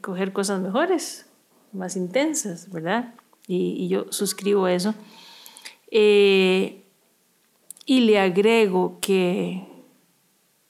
[0.00, 1.26] coger cosas mejores,
[1.72, 3.14] más intensas, ¿verdad?
[3.48, 4.94] y, yo suscribo eso.
[5.90, 6.84] Eh,
[7.86, 9.66] y le agrego que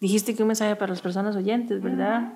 [0.01, 2.35] dijiste que un mensaje para las personas oyentes, ¿verdad?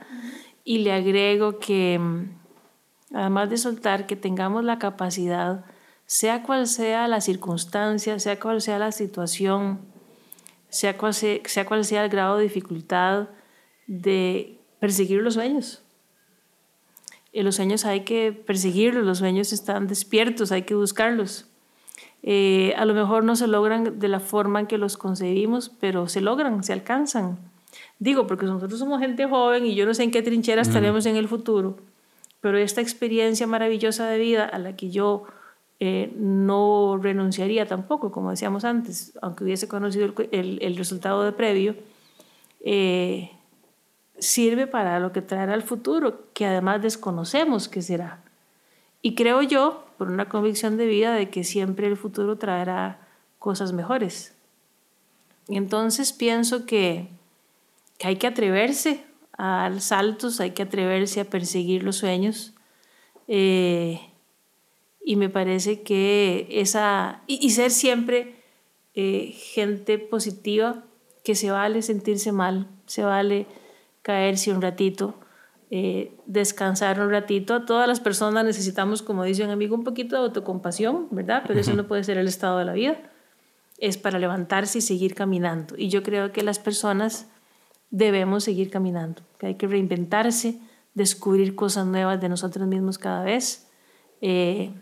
[0.65, 5.65] Y le agrego que mm, además de soltar, que tengamos la capacidad,
[6.07, 9.81] sea cual sea la circunstancia, sea cual sea la situación,
[10.69, 13.29] sea cual sea, sea, cual sea el grado de dificultad,
[13.87, 15.83] de perseguir los sueños
[17.41, 21.47] los sueños hay que perseguirlos, los sueños están despiertos, hay que buscarlos.
[22.23, 26.09] Eh, a lo mejor no se logran de la forma en que los concebimos, pero
[26.09, 27.39] se logran, se alcanzan.
[27.99, 31.17] Digo, porque nosotros somos gente joven y yo no sé en qué trinchera estaremos en
[31.17, 31.79] el futuro,
[32.41, 35.25] pero esta experiencia maravillosa de vida a la que yo
[35.81, 41.77] eh, no renunciaría tampoco, como decíamos antes, aunque hubiese conocido el, el, resultado de previo,
[42.61, 43.31] eh,
[44.23, 48.23] sirve para lo que traerá el futuro, que además desconocemos qué será.
[49.03, 53.01] Y creo yo, por una convicción de vida, de que siempre el futuro traerá
[53.39, 54.35] cosas mejores.
[55.49, 57.09] Y entonces pienso que,
[58.05, 59.05] hay que atreverse
[59.37, 62.55] a dar saltos, hay que atreverse a perseguir los sueños.
[63.27, 64.01] Eh,
[65.05, 68.37] y me parece que esa, y, ser siempre
[68.95, 70.85] eh, gente positiva,
[71.25, 73.47] que se vale sentirse mal, se vale
[74.03, 75.15] caerse un ratito,
[75.71, 77.65] eh, descansar un ratito.
[77.65, 81.45] Todas las personas necesitamos, como dice un amigo, un poquito de autocompasión, ¿verdad?
[81.47, 82.99] Pero eso no puede ser el estado de la vida.
[83.79, 85.75] Es para levantarse y seguir caminando.
[85.79, 87.29] Y yo creo que las personas
[87.91, 90.59] debemos seguir caminando, que hay que reinventarse,
[90.95, 93.69] descubrir cosas nuevas de nosotros mismos cada vez.
[94.21, 94.73] Eh,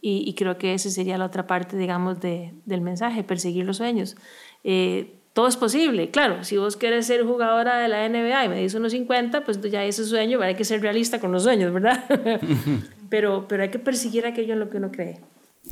[0.00, 4.16] y, creo que esa sería la otra parte, digamos, de, del mensaje, perseguir los sueños.
[4.62, 6.10] Eh, todo es posible.
[6.10, 9.60] Claro, si vos querés ser jugadora de la NBA y me dices unos 50, pues
[9.70, 12.06] ya ese sueño, hay que ser realista con los sueños, ¿verdad?
[13.08, 15.20] pero, pero hay que perseguir aquello en lo que uno cree.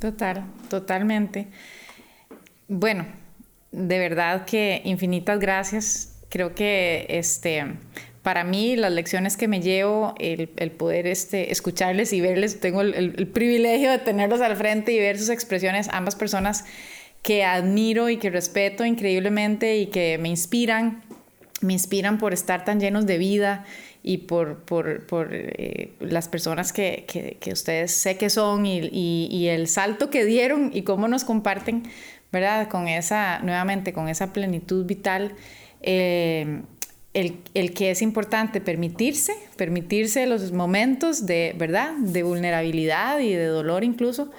[0.01, 1.49] Total, totalmente.
[2.69, 3.07] Bueno,
[3.73, 6.17] de verdad que infinitas gracias.
[6.29, 7.65] Creo que este,
[8.23, 12.83] para mí las lecciones que me llevo, el, el poder este, escucharles y verles, tengo
[12.83, 16.67] el, el privilegio de tenerlos al frente y ver sus expresiones, ambas personas
[17.27, 21.03] que admiro y que respeto increíblemente y que me inspiran,
[21.61, 23.65] me inspiran por estar tan llenos de vida
[24.05, 28.79] y por, por, por eh, las personas que, que, que, ustedes sé que son y,
[28.79, 31.83] y, el salto que dieron y cómo nos comparten,
[32.31, 32.69] ¿verdad?
[32.69, 35.35] Con esa, nuevamente, con esa plenitud vital.
[35.83, 36.63] Eh,
[37.13, 41.93] el, el, que es importante permitirse, permitirse los momentos de, ¿verdad?
[41.97, 44.31] De vulnerabilidad y de dolor incluso,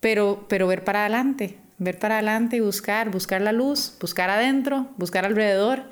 [0.00, 4.88] pero, pero ver para adelante, ver para adelante y buscar, buscar la luz, buscar adentro,
[4.96, 5.84] buscar alrededor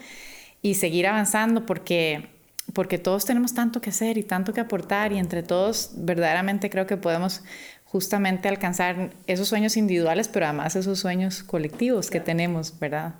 [0.62, 2.30] y seguir avanzando porque,
[2.72, 6.86] porque todos tenemos tanto que hacer y tanto que aportar y entre todos verdaderamente creo
[6.86, 7.42] que podemos
[7.84, 13.16] justamente alcanzar esos sueños individuales, pero además esos sueños colectivos que tenemos, ¿verdad?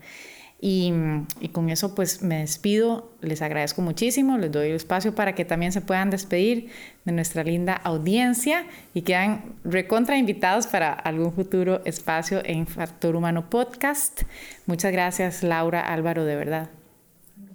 [0.65, 0.93] Y,
[1.51, 5.73] con eso pues me despido, les agradezco muchísimo, les doy el espacio para que también
[5.73, 6.71] se puedan despedir
[7.05, 13.51] de nuestra linda audiencia y quedan recontra invitados para algún futuro espacio en Factor Humano
[13.51, 14.23] Podcast.
[14.67, 16.71] Muchas gracias Laura Álvaro, de verdad.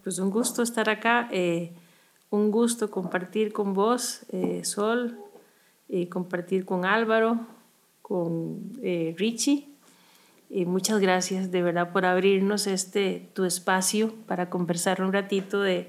[0.04, 1.72] Pues un gusto estar acá, eh,
[2.30, 5.18] un gusto compartir con vos, eh, Sol,
[5.88, 7.48] eh, compartir con Álvaro,
[8.02, 8.74] con
[9.16, 9.77] Richie
[10.50, 15.88] y muchas gracias de verdad por abrirnos este tu espacio para conversar un ratito de,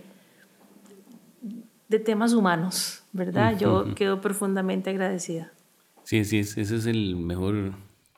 [1.88, 3.58] de temas humanos, ¿verdad?
[3.58, 5.52] Yo quedo profundamente agradecida.
[6.04, 7.74] Sí, sí, ese es el mejor,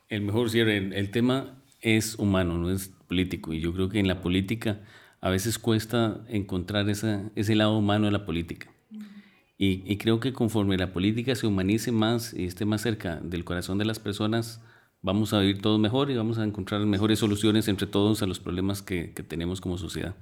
[0.09, 0.77] el mejor cierre.
[0.77, 3.53] El, tema es humano, no es político.
[3.53, 4.79] Y yo creo que en la política
[5.19, 8.69] a veces cuesta encontrar esa, ese lado humano de la política.
[9.57, 13.43] Y, y, creo que conforme la política se humanice más y esté más cerca del
[13.43, 14.59] corazón de las personas,
[15.01, 18.39] vamos a vivir todos mejor y vamos a encontrar mejores soluciones entre todos a los
[18.39, 20.15] problemas que, que tenemos como sociedad.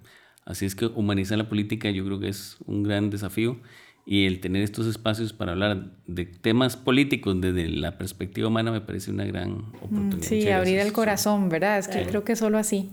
[0.46, 3.58] Así es que humanizar la política yo creo que es un gran desafío
[4.06, 8.82] y el tener estos espacios para hablar de temas políticos desde la perspectiva humana me
[8.82, 10.22] parece una gran mm, oportunidad.
[10.22, 11.78] Sí, abrir el corazón, ¿verdad?
[11.78, 12.90] Es que creo que solo así,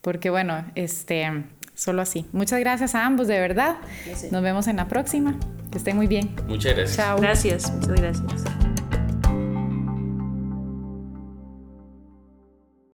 [0.00, 2.24] porque bueno, este, solo así.
[2.32, 3.76] Muchas gracias a ambos, de verdad.
[4.30, 5.38] Nos vemos en la próxima.
[5.70, 6.30] Que estén muy bien.
[6.48, 6.96] Muchas gracias.
[6.96, 7.18] Chao.
[7.20, 8.73] Gracias, muchas gracias.